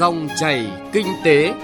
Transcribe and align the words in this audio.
Dòng 0.00 0.28
chảy 0.36 0.70
kinh 0.92 1.06
tế. 1.24 1.54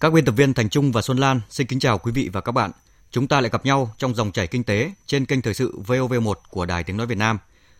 Các 0.00 0.12
biên 0.12 0.24
tập 0.24 0.32
viên 0.32 0.54
Thành 0.54 0.68
Trung 0.68 0.92
và 0.92 1.02
Xuân 1.02 1.18
Lan 1.18 1.40
xin 1.50 1.66
kính 1.66 1.80
chào 1.80 1.98
quý 1.98 2.12
vị 2.12 2.30
và 2.32 2.40
các 2.40 2.52
bạn. 2.52 2.70
Chúng 3.10 3.28
ta 3.28 3.40
lại 3.40 3.50
gặp 3.50 3.64
nhau 3.64 3.94
trong 3.98 4.14
dòng 4.14 4.32
chảy 4.32 4.46
kinh 4.46 4.64
tế 4.64 4.92
trên 5.06 5.26
kênh 5.26 5.42
thời 5.42 5.54
sự 5.54 5.78
VOV1 5.86 6.34
của 6.50 6.66
Đài 6.66 6.84
Tiếng 6.84 6.96
nói 6.96 7.06
Việt 7.06 7.18
Nam. 7.18 7.38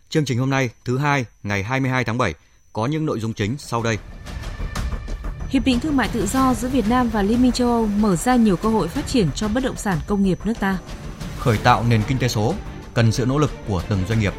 Chương 0.09 0.25
trình 0.25 0.37
hôm 0.37 0.49
nay 0.49 0.69
thứ 0.85 0.97
hai 0.97 1.25
ngày 1.43 1.63
22 1.63 2.03
tháng 2.03 2.17
7 2.17 2.33
có 2.73 2.85
những 2.85 3.05
nội 3.05 3.19
dung 3.19 3.33
chính 3.33 3.55
sau 3.57 3.83
đây. 3.83 3.97
Hiệp 5.49 5.65
định 5.65 5.79
thương 5.79 5.97
mại 5.97 6.09
tự 6.13 6.27
do 6.27 6.53
giữa 6.53 6.69
Việt 6.69 6.85
Nam 6.89 7.09
và 7.09 7.21
Liên 7.21 7.41
minh 7.41 7.51
châu 7.51 7.69
Âu 7.69 7.85
mở 7.85 8.15
ra 8.15 8.35
nhiều 8.35 8.57
cơ 8.57 8.69
hội 8.69 8.87
phát 8.87 9.07
triển 9.07 9.27
cho 9.35 9.47
bất 9.47 9.63
động 9.63 9.77
sản 9.77 9.97
công 10.07 10.23
nghiệp 10.23 10.39
nước 10.45 10.59
ta. 10.59 10.77
Khởi 11.39 11.57
tạo 11.57 11.85
nền 11.89 12.01
kinh 12.07 12.17
tế 12.17 12.27
số 12.27 12.53
cần 12.95 13.11
sự 13.11 13.25
nỗ 13.25 13.37
lực 13.37 13.51
của 13.67 13.81
từng 13.89 13.99
doanh 14.09 14.19
nghiệp. 14.19 14.33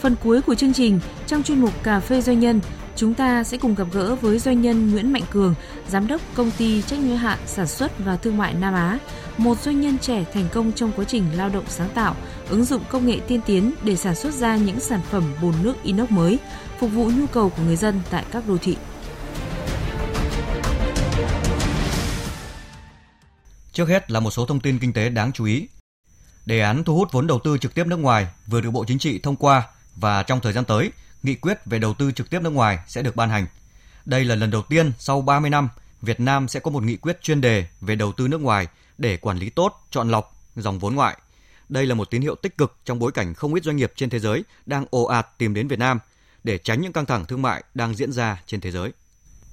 Phần 0.00 0.16
cuối 0.22 0.42
của 0.42 0.54
chương 0.54 0.72
trình, 0.72 1.00
trong 1.26 1.42
chuyên 1.42 1.60
mục 1.60 1.82
Cà 1.82 2.00
phê 2.00 2.20
Doanh 2.20 2.40
nhân, 2.40 2.60
chúng 2.96 3.14
ta 3.14 3.44
sẽ 3.44 3.58
cùng 3.58 3.74
gặp 3.74 3.86
gỡ 3.92 4.14
với 4.14 4.38
doanh 4.38 4.62
nhân 4.62 4.90
Nguyễn 4.90 5.12
Mạnh 5.12 5.22
Cường, 5.30 5.54
giám 5.88 6.06
đốc 6.06 6.20
công 6.34 6.50
ty 6.50 6.82
trách 6.82 6.98
nhiệm 6.98 7.08
hữu 7.08 7.16
hạn 7.16 7.38
sản 7.46 7.66
xuất 7.66 7.92
và 7.98 8.16
thương 8.16 8.36
mại 8.36 8.54
Nam 8.54 8.74
Á, 8.74 8.98
một 9.36 9.60
doanh 9.60 9.80
nhân 9.80 9.98
trẻ 9.98 10.24
thành 10.32 10.48
công 10.52 10.72
trong 10.72 10.92
quá 10.96 11.04
trình 11.08 11.24
lao 11.36 11.48
động 11.48 11.64
sáng 11.68 11.88
tạo, 11.94 12.16
ứng 12.48 12.64
dụng 12.64 12.82
công 12.88 13.06
nghệ 13.06 13.20
tiên 13.28 13.40
tiến 13.46 13.72
để 13.82 13.96
sản 13.96 14.14
xuất 14.14 14.34
ra 14.34 14.56
những 14.56 14.80
sản 14.80 15.00
phẩm 15.10 15.24
bồn 15.42 15.54
nước 15.62 15.82
inox 15.82 16.10
mới, 16.10 16.38
phục 16.78 16.92
vụ 16.92 17.10
nhu 17.10 17.26
cầu 17.26 17.50
của 17.50 17.62
người 17.62 17.76
dân 17.76 18.00
tại 18.10 18.24
các 18.30 18.48
đô 18.48 18.56
thị. 18.56 18.76
Trước 23.72 23.88
hết 23.88 24.10
là 24.10 24.20
một 24.20 24.30
số 24.30 24.46
thông 24.46 24.60
tin 24.60 24.78
kinh 24.78 24.92
tế 24.92 25.08
đáng 25.08 25.32
chú 25.32 25.44
ý. 25.44 25.68
Đề 26.46 26.60
án 26.60 26.84
thu 26.84 26.96
hút 26.96 27.12
vốn 27.12 27.26
đầu 27.26 27.38
tư 27.44 27.58
trực 27.58 27.74
tiếp 27.74 27.86
nước 27.86 27.96
ngoài 27.96 28.26
vừa 28.46 28.60
được 28.60 28.70
Bộ 28.70 28.84
Chính 28.84 28.98
trị 28.98 29.18
thông 29.18 29.36
qua 29.36 29.62
và 29.96 30.22
trong 30.22 30.40
thời 30.40 30.52
gian 30.52 30.64
tới, 30.64 30.92
nghị 31.22 31.34
quyết 31.34 31.58
về 31.66 31.78
đầu 31.78 31.94
tư 31.94 32.12
trực 32.12 32.30
tiếp 32.30 32.42
nước 32.42 32.50
ngoài 32.50 32.78
sẽ 32.86 33.02
được 33.02 33.16
ban 33.16 33.30
hành. 33.30 33.46
Đây 34.04 34.24
là 34.24 34.34
lần 34.34 34.50
đầu 34.50 34.62
tiên 34.62 34.92
sau 34.98 35.20
30 35.20 35.50
năm, 35.50 35.68
Việt 36.02 36.20
Nam 36.20 36.48
sẽ 36.48 36.60
có 36.60 36.70
một 36.70 36.82
nghị 36.82 36.96
quyết 36.96 37.22
chuyên 37.22 37.40
đề 37.40 37.66
về 37.80 37.96
đầu 37.96 38.12
tư 38.12 38.28
nước 38.28 38.40
ngoài 38.40 38.66
để 38.98 39.16
quản 39.16 39.38
lý 39.38 39.50
tốt, 39.50 39.86
chọn 39.90 40.10
lọc 40.10 40.36
dòng 40.56 40.78
vốn 40.78 40.94
ngoại. 40.94 41.16
Đây 41.68 41.86
là 41.86 41.94
một 41.94 42.10
tín 42.10 42.22
hiệu 42.22 42.34
tích 42.34 42.58
cực 42.58 42.76
trong 42.84 42.98
bối 42.98 43.12
cảnh 43.12 43.34
không 43.34 43.54
ít 43.54 43.64
doanh 43.64 43.76
nghiệp 43.76 43.92
trên 43.96 44.10
thế 44.10 44.18
giới 44.18 44.44
đang 44.66 44.86
ồ 44.90 45.04
ạt 45.04 45.38
tìm 45.38 45.54
đến 45.54 45.68
Việt 45.68 45.78
Nam 45.78 45.98
để 46.44 46.58
tránh 46.58 46.80
những 46.80 46.92
căng 46.92 47.06
thẳng 47.06 47.26
thương 47.26 47.42
mại 47.42 47.64
đang 47.74 47.94
diễn 47.94 48.12
ra 48.12 48.42
trên 48.46 48.60
thế 48.60 48.70
giới. 48.70 48.92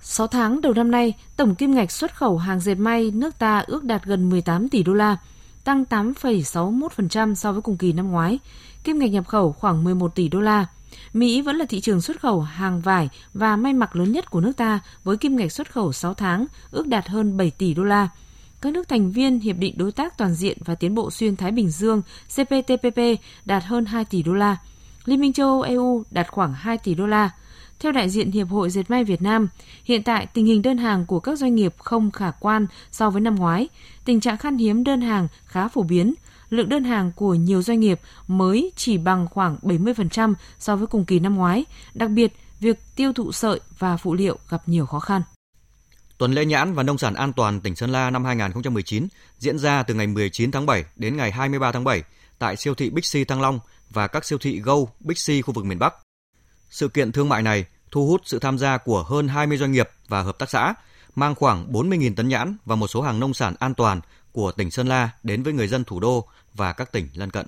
6 0.02 0.28
tháng 0.28 0.62
đầu 0.62 0.74
năm 0.74 0.92
nay, 0.92 1.14
tổng 1.38 1.56
kim 1.56 1.76
ngạch 1.76 1.92
xuất 1.92 2.16
khẩu 2.16 2.38
hàng 2.38 2.60
dệt 2.60 2.76
may 2.76 3.12
nước 3.12 3.40
ta 3.40 3.64
ước 3.68 3.84
đạt 3.84 4.06
gần 4.06 4.30
18 4.30 4.70
tỷ 4.70 4.84
đô 4.84 4.94
la, 4.94 5.18
tăng 5.70 5.84
8,61% 5.90 7.36
so 7.36 7.52
với 7.52 7.62
cùng 7.62 7.78
kỳ 7.78 7.94
năm 7.94 8.12
ngoái. 8.12 8.40
Kim 8.84 9.00
ngạch 9.00 9.12
nhập 9.12 9.28
khẩu 9.28 9.52
khoảng 9.52 9.84
11 9.84 10.16
tỷ 10.16 10.28
đô 10.28 10.40
la. 10.40 10.66
Mỹ 11.14 11.42
vẫn 11.42 11.56
là 11.56 11.66
thị 11.70 11.82
trường 11.82 12.02
xuất 12.02 12.20
khẩu 12.20 12.42
hàng 12.42 12.82
vải 12.82 13.10
và 13.34 13.56
may 13.56 13.74
mặc 13.74 13.96
lớn 13.96 14.12
nhất 14.12 14.32
của 14.32 14.42
nước 14.42 14.58
ta 14.58 14.80
với 15.04 15.18
kim 15.18 15.36
ngạch 15.36 15.52
xuất 15.52 15.72
khẩu 15.72 15.94
6 15.94 16.14
tháng 16.14 16.46
ước 16.72 16.88
đạt 16.88 17.08
hơn 17.08 17.38
7 17.38 17.52
tỷ 17.52 17.74
đô 17.74 17.84
la. 17.84 18.10
Các 18.62 18.74
nước 18.74 18.88
thành 18.88 19.12
viên 19.12 19.40
Hiệp 19.40 19.58
định 19.58 19.78
Đối 19.78 19.92
tác 19.92 20.18
Toàn 20.18 20.34
diện 20.34 20.58
và 20.66 20.76
Tiến 20.76 20.96
bộ 20.96 21.12
Xuyên 21.12 21.36
Thái 21.36 21.52
Bình 21.52 21.70
Dương 21.70 22.02
CPTPP 22.28 23.00
đạt 23.46 23.64
hơn 23.64 23.86
2 23.86 24.06
tỷ 24.06 24.24
đô 24.24 24.34
la. 24.34 24.58
Liên 25.06 25.20
minh 25.20 25.34
châu 25.34 25.48
Âu 25.48 25.62
EU 25.62 26.04
đạt 26.12 26.28
khoảng 26.28 26.54
2 26.54 26.78
tỷ 26.78 26.96
đô 26.96 27.06
la. 27.08 27.30
Theo 27.80 27.92
đại 27.92 28.10
diện 28.10 28.32
Hiệp 28.32 28.50
hội 28.50 28.70
Dệt 28.70 28.90
may 28.90 29.04
Việt 29.04 29.22
Nam, 29.22 29.48
hiện 29.84 30.04
tại 30.04 30.28
tình 30.34 30.46
hình 30.46 30.62
đơn 30.62 30.78
hàng 30.78 31.06
của 31.06 31.20
các 31.20 31.38
doanh 31.38 31.56
nghiệp 31.56 31.74
không 31.78 32.12
khả 32.12 32.32
quan 32.32 32.68
so 32.92 33.10
với 33.10 33.22
năm 33.22 33.36
ngoái. 33.36 33.68
Tình 34.06 34.20
trạng 34.20 34.38
khan 34.38 34.58
hiếm 34.58 34.84
đơn 34.84 35.02
hàng 35.02 35.28
khá 35.46 35.68
phổ 35.68 35.84
biến. 35.84 36.14
Lượng 36.50 36.70
đơn 36.70 36.84
hàng 36.84 37.12
của 37.16 37.34
nhiều 37.34 37.62
doanh 37.62 37.80
nghiệp 37.80 38.00
mới 38.28 38.72
chỉ 38.76 38.98
bằng 38.98 39.28
khoảng 39.32 39.58
70% 39.62 40.34
so 40.60 40.76
với 40.76 40.88
cùng 40.88 41.06
kỳ 41.06 41.20
năm 41.20 41.36
ngoái. 41.36 41.66
Đặc 41.94 42.10
biệt, 42.10 42.34
việc 42.60 42.80
tiêu 42.96 43.14
thụ 43.14 43.32
sợi 43.32 43.60
và 43.78 43.98
phụ 43.98 44.14
liệu 44.14 44.38
gặp 44.50 44.62
nhiều 44.66 44.86
khó 44.86 45.00
khăn. 45.00 45.22
Tuần 46.18 46.34
lễ 46.34 46.46
nhãn 46.46 46.74
và 46.74 46.84
nông 46.84 46.98
sản 46.98 47.14
an 47.14 47.34
toàn 47.34 47.62
tỉnh 47.62 47.76
Sơn 47.76 47.90
La 47.90 48.10
năm 48.10 48.26
2019 48.26 49.08
diễn 49.38 49.60
ra 49.60 49.84
từ 49.84 49.94
ngày 49.94 50.08
19 50.08 50.52
tháng 50.52 50.66
7 50.66 50.84
đến 50.96 51.18
ngày 51.18 51.32
23 51.32 51.72
tháng 51.72 51.84
7 51.84 52.04
tại 52.40 52.56
siêu 52.56 52.76
thị 52.76 52.90
Bixi 52.90 53.24
Thăng 53.24 53.42
Long 53.42 53.60
và 53.90 54.08
các 54.08 54.26
siêu 54.26 54.38
thị 54.38 54.60
Go, 54.60 54.76
Bixi 55.00 55.42
khu 55.42 55.54
vực 55.54 55.66
miền 55.66 55.80
Bắc. 55.80 55.94
Sự 56.70 56.88
kiện 56.88 57.12
thương 57.12 57.30
mại 57.30 57.42
này 57.42 57.66
thu 57.92 58.08
hút 58.08 58.22
sự 58.26 58.40
tham 58.40 58.58
gia 58.58 58.78
của 58.78 59.04
hơn 59.04 59.28
20 59.28 59.58
doanh 59.58 59.72
nghiệp 59.72 59.90
và 60.08 60.22
hợp 60.22 60.40
tác 60.40 60.50
xã, 60.50 60.74
mang 61.16 61.36
khoảng 61.36 61.72
40.000 61.72 62.16
tấn 62.16 62.28
nhãn 62.28 62.58
và 62.66 62.76
một 62.76 62.88
số 62.88 63.02
hàng 63.02 63.20
nông 63.20 63.34
sản 63.34 63.56
an 63.60 63.74
toàn 63.74 64.02
của 64.32 64.52
tỉnh 64.52 64.72
Sơn 64.72 64.88
La 64.88 65.10
đến 65.24 65.44
với 65.44 65.54
người 65.54 65.68
dân 65.68 65.84
thủ 65.84 66.00
đô 66.00 66.28
và 66.54 66.74
các 66.74 66.92
tỉnh 66.92 67.08
lân 67.14 67.30
cận. 67.30 67.46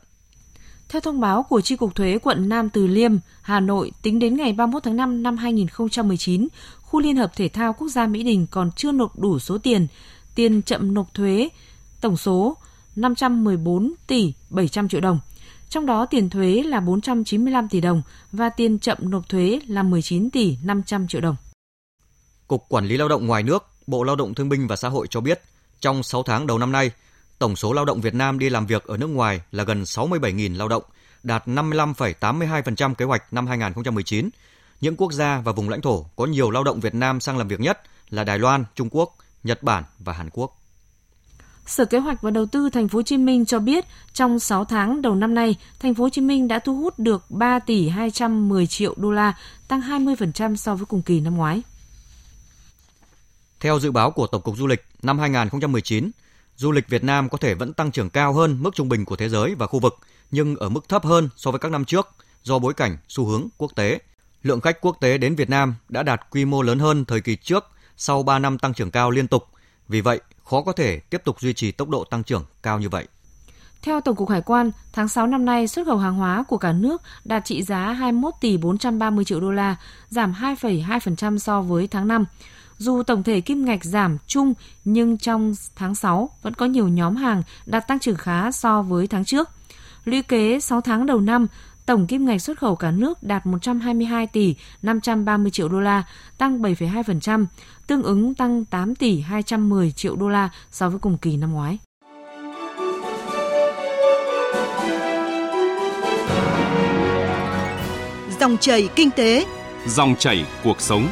Theo 0.89 1.01
thông 1.01 1.19
báo 1.19 1.43
của 1.43 1.61
Tri 1.61 1.75
Cục 1.75 1.95
Thuế 1.95 2.17
quận 2.17 2.49
Nam 2.49 2.69
Từ 2.69 2.87
Liêm, 2.87 3.11
Hà 3.41 3.59
Nội, 3.59 3.91
tính 4.01 4.19
đến 4.19 4.37
ngày 4.37 4.53
31 4.53 4.83
tháng 4.83 4.95
5 4.95 5.23
năm 5.23 5.37
2019, 5.37 6.47
khu 6.81 6.99
Liên 6.99 7.17
hợp 7.17 7.31
Thể 7.35 7.49
thao 7.49 7.73
Quốc 7.73 7.87
gia 7.87 8.07
Mỹ 8.07 8.23
Đình 8.23 8.47
còn 8.51 8.71
chưa 8.71 8.91
nộp 8.91 9.19
đủ 9.19 9.39
số 9.39 9.57
tiền, 9.57 9.87
tiền 10.35 10.61
chậm 10.61 10.93
nộp 10.93 11.13
thuế, 11.13 11.49
tổng 12.01 12.17
số 12.17 12.57
514 12.95 13.93
tỷ 14.07 14.33
700 14.49 14.89
triệu 14.89 15.01
đồng. 15.01 15.19
Trong 15.71 15.85
đó 15.85 16.05
tiền 16.05 16.29
thuế 16.29 16.63
là 16.65 16.79
495 16.79 17.67
tỷ 17.69 17.81
đồng 17.81 18.01
và 18.31 18.49
tiền 18.49 18.79
chậm 18.79 18.97
nộp 19.01 19.29
thuế 19.29 19.59
là 19.67 19.83
19 19.83 20.29
tỷ 20.29 20.57
500 20.63 21.07
triệu 21.07 21.21
đồng. 21.21 21.35
Cục 22.47 22.65
Quản 22.69 22.85
lý 22.85 22.97
Lao 22.97 23.07
động 23.07 23.27
ngoài 23.27 23.43
nước, 23.43 23.67
Bộ 23.87 24.03
Lao 24.03 24.15
động 24.15 24.33
Thương 24.33 24.49
binh 24.49 24.67
và 24.67 24.75
Xã 24.75 24.89
hội 24.89 25.07
cho 25.09 25.21
biết, 25.21 25.41
trong 25.79 26.03
6 26.03 26.23
tháng 26.23 26.47
đầu 26.47 26.57
năm 26.57 26.71
nay, 26.71 26.91
tổng 27.39 27.55
số 27.55 27.73
lao 27.73 27.85
động 27.85 28.01
Việt 28.01 28.13
Nam 28.13 28.39
đi 28.39 28.49
làm 28.49 28.65
việc 28.65 28.83
ở 28.83 28.97
nước 28.97 29.07
ngoài 29.07 29.41
là 29.51 29.63
gần 29.63 29.83
67.000 29.83 30.57
lao 30.57 30.67
động, 30.67 30.83
đạt 31.23 31.47
55,82% 31.47 32.93
kế 32.93 33.05
hoạch 33.05 33.33
năm 33.33 33.47
2019. 33.47 34.29
Những 34.81 34.95
quốc 34.95 35.11
gia 35.11 35.41
và 35.41 35.51
vùng 35.51 35.69
lãnh 35.69 35.81
thổ 35.81 36.05
có 36.15 36.25
nhiều 36.25 36.51
lao 36.51 36.63
động 36.63 36.79
Việt 36.79 36.95
Nam 36.95 37.19
sang 37.19 37.37
làm 37.37 37.47
việc 37.47 37.59
nhất 37.59 37.81
là 38.09 38.23
Đài 38.23 38.39
Loan, 38.39 38.65
Trung 38.75 38.89
Quốc, 38.91 39.15
Nhật 39.43 39.63
Bản 39.63 39.83
và 39.99 40.13
Hàn 40.13 40.29
Quốc. 40.33 40.60
Sở 41.65 41.85
Kế 41.85 41.99
hoạch 41.99 42.21
và 42.21 42.31
Đầu 42.31 42.45
tư 42.45 42.69
Thành 42.69 42.87
phố 42.87 42.97
Hồ 42.97 43.03
Chí 43.03 43.17
Minh 43.17 43.45
cho 43.45 43.59
biết, 43.59 43.85
trong 44.13 44.39
6 44.39 44.65
tháng 44.65 45.01
đầu 45.01 45.15
năm 45.15 45.35
nay, 45.35 45.55
Thành 45.79 45.95
phố 45.95 46.03
Hồ 46.03 46.09
Chí 46.09 46.21
Minh 46.21 46.47
đã 46.47 46.59
thu 46.59 46.75
hút 46.75 46.99
được 46.99 47.31
3 47.31 47.59
tỷ 47.59 47.89
210 47.89 48.67
triệu 48.67 48.93
đô 48.97 49.11
la, 49.11 49.33
tăng 49.67 49.81
20% 49.81 50.55
so 50.55 50.75
với 50.75 50.85
cùng 50.85 51.01
kỳ 51.01 51.19
năm 51.19 51.37
ngoái. 51.37 51.61
Theo 53.59 53.79
dự 53.79 53.91
báo 53.91 54.11
của 54.11 54.27
Tổng 54.27 54.41
cục 54.41 54.57
Du 54.57 54.67
lịch, 54.67 54.85
năm 55.03 55.19
2019, 55.19 56.11
du 56.57 56.71
lịch 56.71 56.87
Việt 56.87 57.03
Nam 57.03 57.29
có 57.29 57.37
thể 57.37 57.53
vẫn 57.53 57.73
tăng 57.73 57.91
trưởng 57.91 58.09
cao 58.09 58.33
hơn 58.33 58.57
mức 58.59 58.75
trung 58.75 58.89
bình 58.89 59.05
của 59.05 59.15
thế 59.15 59.29
giới 59.29 59.55
và 59.55 59.67
khu 59.67 59.79
vực, 59.79 59.99
nhưng 60.31 60.55
ở 60.55 60.69
mức 60.69 60.89
thấp 60.89 61.05
hơn 61.05 61.29
so 61.35 61.51
với 61.51 61.59
các 61.59 61.71
năm 61.71 61.85
trước 61.85 62.07
do 62.43 62.59
bối 62.59 62.73
cảnh 62.73 62.97
xu 63.07 63.25
hướng 63.25 63.47
quốc 63.57 63.71
tế. 63.75 63.99
Lượng 64.43 64.61
khách 64.61 64.81
quốc 64.81 64.97
tế 65.01 65.17
đến 65.17 65.35
Việt 65.35 65.49
Nam 65.49 65.75
đã 65.89 66.03
đạt 66.03 66.21
quy 66.29 66.45
mô 66.45 66.61
lớn 66.61 66.79
hơn 66.79 67.05
thời 67.05 67.21
kỳ 67.21 67.35
trước 67.35 67.65
sau 67.97 68.23
3 68.23 68.39
năm 68.39 68.57
tăng 68.57 68.73
trưởng 68.73 68.91
cao 68.91 69.11
liên 69.11 69.27
tục. 69.27 69.47
Vì 69.87 70.01
vậy, 70.01 70.21
khó 70.43 70.61
có 70.61 70.71
thể 70.71 70.99
tiếp 70.99 71.21
tục 71.25 71.41
duy 71.41 71.53
trì 71.53 71.71
tốc 71.71 71.89
độ 71.89 72.03
tăng 72.03 72.23
trưởng 72.23 72.45
cao 72.63 72.79
như 72.79 72.89
vậy. 72.89 73.07
Theo 73.81 74.01
Tổng 74.01 74.15
cục 74.15 74.29
Hải 74.29 74.41
quan, 74.41 74.71
tháng 74.93 75.07
6 75.07 75.27
năm 75.27 75.45
nay 75.45 75.67
xuất 75.67 75.87
khẩu 75.87 75.97
hàng 75.97 76.15
hóa 76.15 76.43
của 76.47 76.57
cả 76.57 76.73
nước 76.73 77.01
đạt 77.25 77.45
trị 77.45 77.63
giá 77.63 77.91
21 77.91 78.33
tỷ 78.41 78.57
430 78.57 79.25
triệu 79.25 79.39
đô 79.39 79.51
la, 79.51 79.75
giảm 80.09 80.33
2,2% 80.33 81.37
so 81.37 81.61
với 81.61 81.87
tháng 81.87 82.07
5. 82.07 82.25
Dù 82.77 83.03
tổng 83.03 83.23
thể 83.23 83.41
kim 83.41 83.65
ngạch 83.65 83.83
giảm 83.83 84.17
chung, 84.27 84.53
nhưng 84.85 85.17
trong 85.17 85.53
tháng 85.75 85.95
6 85.95 86.29
vẫn 86.41 86.53
có 86.53 86.65
nhiều 86.65 86.87
nhóm 86.87 87.15
hàng 87.15 87.43
đạt 87.65 87.87
tăng 87.87 87.99
trưởng 87.99 88.15
khá 88.15 88.51
so 88.51 88.81
với 88.81 89.07
tháng 89.07 89.25
trước. 89.25 89.49
Lũy 90.05 90.21
kế 90.21 90.59
6 90.59 90.81
tháng 90.81 91.05
đầu 91.05 91.21
năm, 91.21 91.47
tổng 91.91 92.07
kim 92.07 92.25
ngạch 92.25 92.41
xuất 92.41 92.59
khẩu 92.59 92.75
cả 92.75 92.91
nước 92.91 93.23
đạt 93.23 93.45
122 93.45 94.27
tỷ 94.27 94.55
530 94.81 95.51
triệu 95.51 95.69
đô 95.69 95.79
la, 95.79 96.03
tăng 96.37 96.61
7,2%, 96.61 97.45
tương 97.87 98.03
ứng 98.03 98.35
tăng 98.35 98.65
8 98.65 98.95
tỷ 98.95 99.19
210 99.19 99.91
triệu 99.91 100.15
đô 100.15 100.29
la 100.29 100.49
so 100.71 100.89
với 100.89 100.99
cùng 100.99 101.17
kỳ 101.17 101.37
năm 101.37 101.53
ngoái. 101.53 101.77
Dòng 108.39 108.57
chảy 108.57 108.89
kinh 108.95 109.11
tế, 109.11 109.45
dòng 109.87 110.15
chảy 110.19 110.45
cuộc 110.63 110.81
sống. 110.81 111.07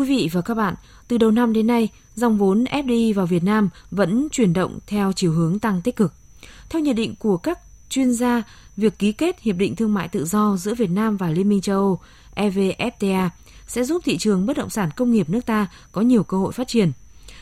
Quý 0.00 0.06
vị 0.06 0.28
và 0.32 0.40
các 0.40 0.54
bạn, 0.54 0.74
từ 1.08 1.18
đầu 1.18 1.30
năm 1.30 1.52
đến 1.52 1.66
nay, 1.66 1.88
dòng 2.14 2.38
vốn 2.38 2.64
FDI 2.64 3.14
vào 3.14 3.26
Việt 3.26 3.44
Nam 3.44 3.68
vẫn 3.90 4.28
chuyển 4.32 4.52
động 4.52 4.78
theo 4.86 5.12
chiều 5.12 5.32
hướng 5.32 5.58
tăng 5.58 5.82
tích 5.82 5.96
cực. 5.96 6.12
Theo 6.68 6.82
nhận 6.82 6.96
định 6.96 7.14
của 7.18 7.36
các 7.36 7.58
chuyên 7.88 8.12
gia, 8.12 8.42
việc 8.76 8.98
ký 8.98 9.12
kết 9.12 9.40
Hiệp 9.40 9.56
định 9.56 9.76
Thương 9.76 9.94
mại 9.94 10.08
Tự 10.08 10.24
do 10.24 10.56
giữa 10.56 10.74
Việt 10.74 10.90
Nam 10.90 11.16
và 11.16 11.30
Liên 11.30 11.48
minh 11.48 11.60
châu 11.60 11.76
Âu 11.76 12.00
EVFTA 12.34 13.28
sẽ 13.66 13.84
giúp 13.84 14.02
thị 14.04 14.18
trường 14.18 14.46
bất 14.46 14.56
động 14.56 14.70
sản 14.70 14.90
công 14.96 15.12
nghiệp 15.12 15.30
nước 15.30 15.46
ta 15.46 15.66
có 15.92 16.00
nhiều 16.00 16.22
cơ 16.22 16.36
hội 16.36 16.52
phát 16.52 16.68
triển. 16.68 16.92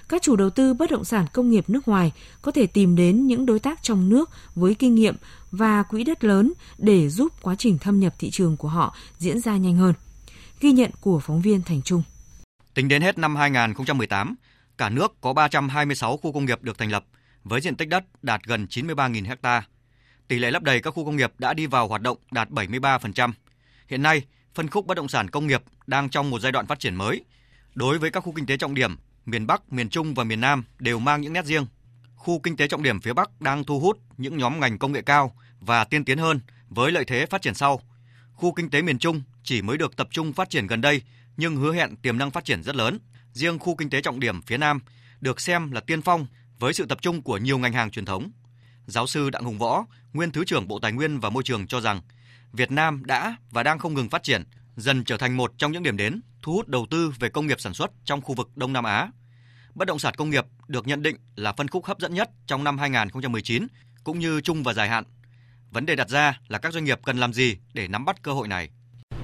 Các 0.08 0.22
chủ 0.22 0.37
đầu 0.37 0.50
tư 0.50 0.75
bất 0.75 0.90
động 0.90 1.05
sản 1.05 1.26
công 1.32 1.50
nghiệp 1.50 1.64
nước 1.69 1.88
ngoài 1.88 2.12
có 2.43 2.52
thể 2.52 2.66
tìm 2.66 2.96
đến 2.96 3.26
những 3.26 3.46
đối 3.46 3.58
tác 3.58 3.82
trong 3.82 4.08
nước 4.08 4.31
với 4.55 4.75
kinh 4.75 4.94
nghiệm 4.94 5.14
và 5.50 5.82
quỹ 5.82 6.05
đất 6.05 6.25
lớn 6.25 6.52
để 6.78 7.08
giúp 7.08 7.32
quá 7.43 7.55
trình 7.58 7.78
thâm 7.78 8.00
nhập 8.00 8.14
thị 8.19 8.31
trường 8.31 8.56
của 8.56 8.69
họ 8.69 8.94
diễn 9.19 9.40
ra 9.40 9.56
nhanh 9.56 9.76
hơn. 9.76 9.94
Ghi 10.60 10.72
nhận 10.72 10.90
của 11.00 11.20
phóng 11.20 11.40
viên 11.40 11.62
Thành 11.62 11.82
Trung. 11.82 12.02
Tính 12.79 12.89
đến 12.89 13.03
hết 13.03 13.19
năm 13.19 13.37
2018, 13.37 14.35
cả 14.77 14.89
nước 14.89 15.21
có 15.21 15.33
326 15.33 16.17
khu 16.17 16.33
công 16.33 16.45
nghiệp 16.45 16.63
được 16.63 16.79
thành 16.79 16.91
lập 16.91 17.05
với 17.45 17.61
diện 17.61 17.77
tích 17.77 17.89
đất 17.89 18.05
đạt 18.23 18.43
gần 18.45 18.67
93.000 18.71 19.37
ha. 19.43 19.63
Tỷ 20.29 20.39
lệ 20.39 20.51
lấp 20.51 20.63
đầy 20.63 20.81
các 20.81 20.91
khu 20.91 21.05
công 21.05 21.17
nghiệp 21.17 21.33
đã 21.39 21.55
đi 21.55 21.67
vào 21.67 21.89
hoạt 21.89 22.03
động 22.03 22.19
đạt 22.31 22.51
73%. 22.51 23.33
Hiện 23.89 24.03
nay, 24.03 24.23
phân 24.55 24.69
khúc 24.69 24.87
bất 24.87 24.97
động 24.97 25.09
sản 25.09 25.31
công 25.31 25.47
nghiệp 25.47 25.63
đang 25.87 26.09
trong 26.09 26.31
một 26.31 26.41
giai 26.41 26.53
đoạn 26.53 26.67
phát 26.67 26.79
triển 26.79 26.95
mới. 26.95 27.25
Đối 27.75 27.99
với 27.99 28.11
các 28.11 28.21
khu 28.21 28.33
kinh 28.33 28.47
tế 28.47 28.57
trọng 28.57 28.75
điểm, 28.75 28.97
miền 29.27 29.47
Bắc, 29.47 29.73
miền 29.73 29.89
Trung 29.89 30.15
và 30.15 30.25
miền 30.25 30.41
Nam 30.41 30.65
đều 30.79 30.99
mang 30.99 31.21
những 31.21 31.33
nét 31.33 31.45
riêng. 31.45 31.67
Khu 32.17 32.41
kinh 32.41 32.57
tế 32.57 32.69
trọng 32.69 32.83
điểm 32.83 33.01
phía 33.01 33.13
Bắc 33.13 33.41
đang 33.41 33.65
thu 33.65 33.81
hút 33.81 33.99
những 34.17 34.37
nhóm 34.37 34.61
ngành 34.61 34.79
công 34.79 34.93
nghệ 34.93 35.03
cao 35.03 35.37
và 35.61 35.85
tiên 35.85 36.05
tiến 36.05 36.19
hơn 36.19 36.41
với 36.69 36.93
lợi 36.93 37.05
thế 37.05 37.27
phát 37.27 37.43
triển 37.43 37.55
sau. 37.55 37.81
Khu 38.33 38.53
kinh 38.53 38.71
tế 38.71 38.83
miền 38.83 38.99
Trung 38.99 39.23
chỉ 39.43 39.63
mới 39.63 39.79
được 39.79 39.97
tập 39.97 40.09
trung 40.11 40.33
phát 40.33 40.51
triển 40.51 40.67
gần 40.67 40.81
đây 40.81 41.03
nhưng 41.38 41.56
hứa 41.56 41.75
hẹn 41.75 41.96
tiềm 41.96 42.19
năng 42.19 42.31
phát 42.31 42.44
triển 42.44 42.62
rất 42.62 42.76
lớn. 42.76 42.99
Riêng 43.32 43.58
khu 43.58 43.76
kinh 43.76 43.90
tế 43.90 44.00
trọng 44.00 44.20
điểm 44.20 44.43
phía 44.43 44.56
Nam 44.56 44.81
được 45.20 45.40
xem 45.40 45.70
là 45.73 45.81
tiên 45.81 46.02
phong 46.02 46.26
với 46.58 46.73
sự 46.73 46.87
tập 46.87 46.99
trung 47.02 47.23
của 47.23 47.38
nhiều 47.38 47.58
ngành 47.58 47.73
hàng 47.73 47.90
truyền 47.90 48.05
thống. 48.05 48.31
Giáo 48.87 49.06
sư 49.06 49.31
Đặng 49.31 49.44
Hùng 49.44 49.58
Võ, 49.58 49.85
nguyên 50.12 50.31
Thứ 50.31 50.44
trưởng 50.44 50.69
Bộ 50.69 50.79
Tài 50.79 50.93
nguyên 50.93 51.20
và 51.20 51.31
Môi 51.31 51.43
trường 51.43 51.67
cho 51.67 51.81
rằng 51.81 52.00
Việt 52.52 52.70
Nam 52.70 53.02
đã 53.05 53.37
và 53.50 53.62
đang 53.62 53.79
không 53.79 53.94
ngừng 53.94 54.08
phát 54.08 54.23
triển, 54.23 54.44
dần 54.76 55.05
trở 55.05 55.17
thành 55.17 55.37
một 55.37 55.52
trong 55.58 55.73
những 55.73 55.82
điểm 55.82 55.96
đến 55.96 56.20
thu 56.43 56.52
hút 56.52 56.69
đầu 56.69 56.87
tư 56.90 57.12
về 57.19 57.29
công 57.29 57.46
nghiệp 57.46 57.61
sản 57.61 57.75
xuất 57.75 57.91
trong 58.05 58.20
khu 58.20 58.34
vực 58.34 58.56
Đông 58.56 58.73
Nam 58.73 58.84
Á. 58.84 59.11
Bất 59.75 59.88
động 59.88 59.99
sản 59.99 60.14
công 60.14 60.31
nghiệp 60.31 60.44
được 60.69 60.87
nhận 60.87 61.02
định 61.02 61.17
là 61.37 61.52
phân 61.52 61.69
khúc 61.69 61.84
hấp 61.84 62.00
dẫn 62.00 62.14
nhất 62.14 62.31
trong 62.46 62.64
năm 62.64 62.79
2019 62.79 63.67
cũng 64.05 64.19
như 64.19 64.41
chung 64.41 64.62
và 64.62 64.73
dài 64.73 64.88
hạn. 64.88 65.05
Vấn 65.70 65.87
đề 65.87 65.96
đặt 65.96 66.08
ra 66.08 66.41
là 66.49 66.58
các 66.58 66.73
doanh 66.73 66.84
nghiệp 66.84 67.00
cần 67.05 67.19
làm 67.19 67.32
gì 67.32 67.56
để 67.75 67.88
nắm 67.88 68.05
bắt 68.05 68.23
cơ 68.23 68.32
hội 68.32 68.49
này. 68.49 68.70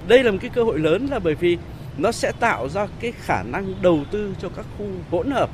Đây 0.09 0.25
là 0.25 0.31
một 0.31 0.39
cái 0.41 0.51
cơ 0.55 0.65
hội 0.65 0.79
lớn 0.79 1.07
là 1.11 1.19
bởi 1.19 1.35
vì 1.35 1.59
nó 1.99 2.13
sẽ 2.13 2.33
tạo 2.33 2.69
ra 2.69 2.87
cái 3.01 3.13
khả 3.13 3.43
năng 3.43 3.83
đầu 3.83 4.05
tư 4.11 4.35
cho 4.41 4.49
các 4.57 4.67
khu 4.79 4.87
hỗn 5.11 5.31
hợp 5.31 5.51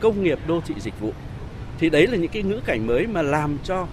công 0.00 0.22
nghiệp 0.22 0.38
đô 0.46 0.60
thị 0.60 0.74
dịch 0.80 1.00
vụ. 1.00 1.12
Thì 1.78 1.90
đấy 1.90 2.06
là 2.06 2.16
những 2.16 2.30
cái 2.30 2.42
ngữ 2.42 2.60
cảnh 2.64 2.86
mới 2.86 3.06
mà 3.06 3.22
làm 3.22 3.58
cho 3.64 3.86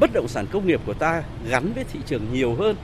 bất 0.00 0.10
động 0.12 0.28
sản 0.28 0.46
công 0.52 0.66
nghiệp 0.66 0.80
của 0.86 0.94
ta 0.94 1.22
gắn 1.48 1.72
với 1.72 1.84
thị 1.84 2.00
trường 2.06 2.32
nhiều 2.32 2.54
hơn. 2.54 2.76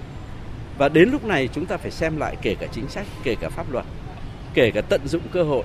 Và 0.79 0.89
đến 0.89 1.09
lúc 1.11 1.25
này 1.25 1.49
chúng 1.55 1.67
ta 1.67 1.77
phải 1.77 1.91
xem 1.91 2.17
lại 2.17 2.37
kể 2.43 2.55
cả 2.61 2.67
chính 2.73 2.89
sách, 2.89 3.07
kể 3.23 3.35
cả 3.41 3.49
pháp 3.49 3.73
luật, 3.73 3.85
kể 4.55 4.71
cả 4.71 4.81
tận 4.81 5.09
dụng 5.09 5.23
cơ 5.33 5.43
hội. 5.43 5.65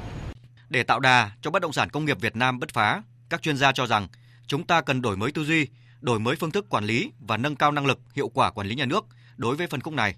Để 0.69 0.83
tạo 0.83 1.00
đà 1.00 1.31
cho 1.42 1.51
bất 1.51 1.62
động 1.62 1.74
sản 1.74 1.89
công 1.89 2.06
nghiệp 2.06 2.18
Việt 2.21 2.36
Nam 2.36 2.59
bứt 2.59 2.74
phá, 2.74 3.03
các 3.30 3.42
chuyên 3.42 3.57
gia 3.57 3.71
cho 3.71 3.88
rằng 3.88 4.07
chúng 4.48 4.63
ta 4.63 4.81
cần 4.81 5.01
đổi 5.01 5.18
mới 5.18 5.31
tư 5.31 5.44
duy, 5.44 5.68
đổi 6.01 6.19
mới 6.19 6.36
phương 6.36 6.51
thức 6.51 6.65
quản 6.69 6.83
lý 6.83 7.12
và 7.19 7.38
nâng 7.38 7.56
cao 7.56 7.71
năng 7.71 7.86
lực, 7.86 8.00
hiệu 8.13 8.30
quả 8.30 8.51
quản 8.51 8.68
lý 8.68 8.75
nhà 8.75 8.86
nước 8.86 9.06
đối 9.38 9.56
với 9.56 9.68
phân 9.68 9.81
khúc 9.81 9.94
này. 9.94 10.15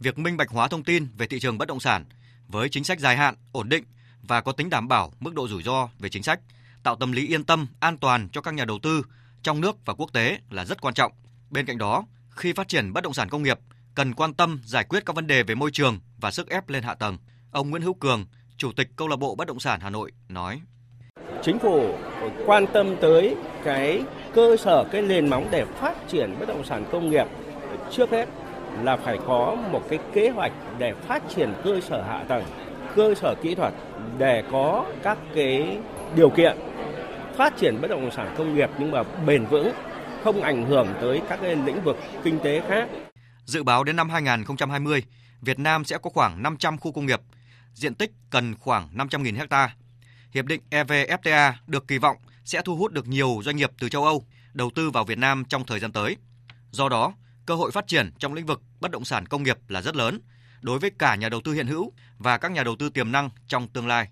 Việc 0.00 0.18
minh 0.18 0.36
bạch 0.36 0.50
hóa 0.50 0.68
thông 0.68 0.82
tin 0.82 1.06
về 1.16 1.26
thị 1.26 1.40
trường 1.40 1.58
bất 1.58 1.68
động 1.68 1.80
sản 1.80 2.04
với 2.48 2.68
chính 2.68 2.84
sách 2.84 3.00
dài 3.00 3.16
hạn, 3.16 3.34
ổn 3.52 3.68
định 3.68 3.84
và 4.22 4.40
có 4.40 4.52
tính 4.52 4.70
đảm 4.70 4.88
bảo 4.88 5.12
mức 5.20 5.34
độ 5.34 5.48
rủi 5.48 5.62
ro 5.62 5.88
về 5.98 6.08
chính 6.08 6.22
sách, 6.22 6.40
tạo 6.82 6.96
tâm 6.96 7.12
lý 7.12 7.26
yên 7.26 7.44
tâm, 7.44 7.66
an 7.80 7.98
toàn 7.98 8.28
cho 8.32 8.40
các 8.40 8.54
nhà 8.54 8.64
đầu 8.64 8.78
tư 8.82 9.02
trong 9.42 9.60
nước 9.60 9.76
và 9.84 9.94
quốc 9.94 10.12
tế 10.12 10.38
là 10.50 10.64
rất 10.64 10.80
quan 10.80 10.94
trọng. 10.94 11.12
Bên 11.50 11.66
cạnh 11.66 11.78
đó, 11.78 12.04
khi 12.30 12.52
phát 12.52 12.68
triển 12.68 12.92
bất 12.92 13.04
động 13.04 13.14
sản 13.14 13.28
công 13.28 13.42
nghiệp, 13.42 13.58
cần 13.94 14.14
quan 14.14 14.34
tâm 14.34 14.60
giải 14.64 14.84
quyết 14.84 15.06
các 15.06 15.16
vấn 15.16 15.26
đề 15.26 15.42
về 15.42 15.54
môi 15.54 15.70
trường 15.70 16.00
và 16.20 16.30
sức 16.30 16.48
ép 16.48 16.68
lên 16.68 16.82
hạ 16.82 16.94
tầng. 16.94 17.18
Ông 17.50 17.70
Nguyễn 17.70 17.82
Hữu 17.82 17.94
Cường, 17.94 18.26
Chủ 18.56 18.72
tịch 18.72 18.88
Câu 18.96 19.08
lạc 19.08 19.16
bộ 19.16 19.34
Bất 19.34 19.48
động 19.48 19.60
sản 19.60 19.80
Hà 19.80 19.90
Nội 19.90 20.12
nói: 20.28 20.60
Chính 21.42 21.58
phủ 21.58 21.94
quan 22.46 22.66
tâm 22.72 22.96
tới 23.00 23.36
cái 23.64 24.02
cơ 24.34 24.56
sở 24.56 24.84
cái 24.92 25.02
nền 25.02 25.30
móng 25.30 25.48
để 25.50 25.64
phát 25.64 25.94
triển 26.08 26.36
bất 26.40 26.48
động 26.48 26.64
sản 26.64 26.84
công 26.92 27.10
nghiệp 27.10 27.26
trước 27.92 28.10
hết 28.10 28.28
là 28.82 28.96
phải 28.96 29.18
có 29.26 29.56
một 29.72 29.82
cái 29.90 29.98
kế 30.12 30.30
hoạch 30.30 30.52
để 30.78 30.94
phát 30.94 31.22
triển 31.28 31.52
cơ 31.64 31.80
sở 31.80 32.02
hạ 32.02 32.24
tầng, 32.28 32.44
cơ 32.96 33.14
sở 33.14 33.34
kỹ 33.42 33.54
thuật 33.54 33.74
để 34.18 34.42
có 34.52 34.84
các 35.02 35.18
cái 35.34 35.78
điều 36.16 36.30
kiện 36.30 36.56
phát 37.36 37.56
triển 37.56 37.80
bất 37.80 37.88
động 37.88 38.10
sản 38.10 38.34
công 38.38 38.54
nghiệp 38.54 38.70
nhưng 38.78 38.90
mà 38.90 39.02
bền 39.26 39.46
vững, 39.46 39.72
không 40.24 40.40
ảnh 40.40 40.66
hưởng 40.66 40.88
tới 41.00 41.22
các 41.28 41.38
cái 41.42 41.56
lĩnh 41.56 41.84
vực 41.84 41.96
kinh 42.24 42.38
tế 42.44 42.62
khác. 42.68 42.88
Dự 43.44 43.62
báo 43.62 43.84
đến 43.84 43.96
năm 43.96 44.10
2020, 44.10 45.02
Việt 45.40 45.58
Nam 45.58 45.84
sẽ 45.84 45.98
có 46.02 46.10
khoảng 46.10 46.42
500 46.42 46.78
khu 46.78 46.92
công 46.92 47.06
nghiệp, 47.06 47.20
diện 47.74 47.94
tích 47.94 48.12
cần 48.30 48.54
khoảng 48.54 48.88
500.000 48.94 49.46
ha. 49.50 49.74
Hiệp 50.30 50.46
định 50.46 50.60
EVFTA 50.70 51.52
được 51.66 51.88
kỳ 51.88 51.98
vọng 51.98 52.16
sẽ 52.44 52.62
thu 52.64 52.76
hút 52.76 52.92
được 52.92 53.08
nhiều 53.08 53.40
doanh 53.44 53.56
nghiệp 53.56 53.70
từ 53.80 53.88
châu 53.88 54.04
Âu 54.04 54.24
đầu 54.54 54.70
tư 54.74 54.90
vào 54.90 55.04
Việt 55.04 55.18
Nam 55.18 55.44
trong 55.48 55.64
thời 55.64 55.80
gian 55.80 55.92
tới. 55.92 56.16
Do 56.70 56.88
đó, 56.88 57.12
cơ 57.48 57.54
hội 57.54 57.70
phát 57.70 57.86
triển 57.86 58.10
trong 58.18 58.34
lĩnh 58.34 58.46
vực 58.46 58.62
bất 58.80 58.90
động 58.90 59.04
sản 59.04 59.26
công 59.26 59.42
nghiệp 59.42 59.58
là 59.68 59.82
rất 59.82 59.96
lớn 59.96 60.20
đối 60.60 60.78
với 60.78 60.90
cả 60.98 61.14
nhà 61.14 61.28
đầu 61.28 61.40
tư 61.44 61.52
hiện 61.52 61.66
hữu 61.66 61.92
và 62.18 62.38
các 62.38 62.52
nhà 62.52 62.62
đầu 62.62 62.76
tư 62.78 62.90
tiềm 62.90 63.12
năng 63.12 63.30
trong 63.48 63.68
tương 63.68 63.86
lai. 63.86 64.08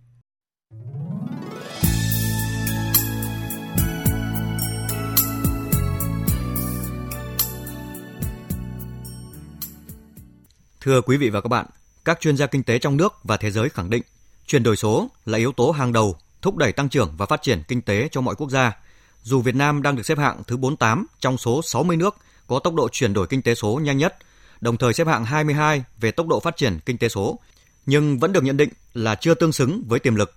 Thưa 10.81 11.01
quý 11.01 11.17
vị 11.17 11.31
và 11.31 11.41
các 11.41 11.49
bạn, 11.49 11.67
các 12.05 12.21
chuyên 12.21 12.37
gia 12.37 12.47
kinh 12.47 12.63
tế 12.63 12.79
trong 12.79 12.97
nước 12.97 13.15
và 13.25 13.37
thế 13.37 13.51
giới 13.51 13.69
khẳng 13.69 13.91
định 13.91 14.03
chuyển 14.47 14.63
đổi 14.63 14.77
số 14.77 15.09
là 15.25 15.39
yếu 15.39 15.53
tố 15.53 15.71
hàng 15.71 15.93
đầu 15.93 16.17
thúc 16.43 16.57
đẩy 16.57 16.73
tăng 16.73 16.89
trưởng 16.89 17.15
và 17.17 17.27
phát 17.27 17.43
triển 17.43 17.63
kinh 17.69 17.83
tế 17.83 18.09
cho 18.13 18.21
mọi 18.21 18.35
quốc 18.35 18.51
gia. 18.51 18.77
Dù 19.23 19.41
Việt 19.41 19.55
Nam 19.55 19.83
đang 19.83 19.97
được 19.97 20.07
xếp 20.07 20.19
hạng 20.19 20.43
thứ 20.47 20.57
48 20.57 21.07
trong 21.21 21.39
số 21.39 21.63
60 21.63 21.97
nước 21.97 22.17
có 22.47 22.59
tốc 22.59 22.75
độ 22.75 22.89
chuyển 22.89 23.13
đổi 23.13 23.27
kinh 23.27 23.43
tế 23.43 23.55
số 23.55 23.81
nhanh 23.83 23.99
nhất, 23.99 24.17
đồng 24.61 24.77
thời 24.77 24.93
xếp 24.93 25.07
hạng 25.07 25.25
22 25.25 25.85
về 26.01 26.11
tốc 26.11 26.27
độ 26.27 26.41
phát 26.41 26.57
triển 26.57 26.79
kinh 26.87 26.99
tế 26.99 27.09
số, 27.09 27.39
nhưng 27.87 28.19
vẫn 28.19 28.33
được 28.33 28.45
nhận 28.45 28.57
định 28.57 28.71
là 28.95 29.15
chưa 29.15 29.35
tương 29.35 29.53
xứng 29.53 29.83
với 29.89 30.01
tiềm 30.01 30.15
lực. 30.15 30.35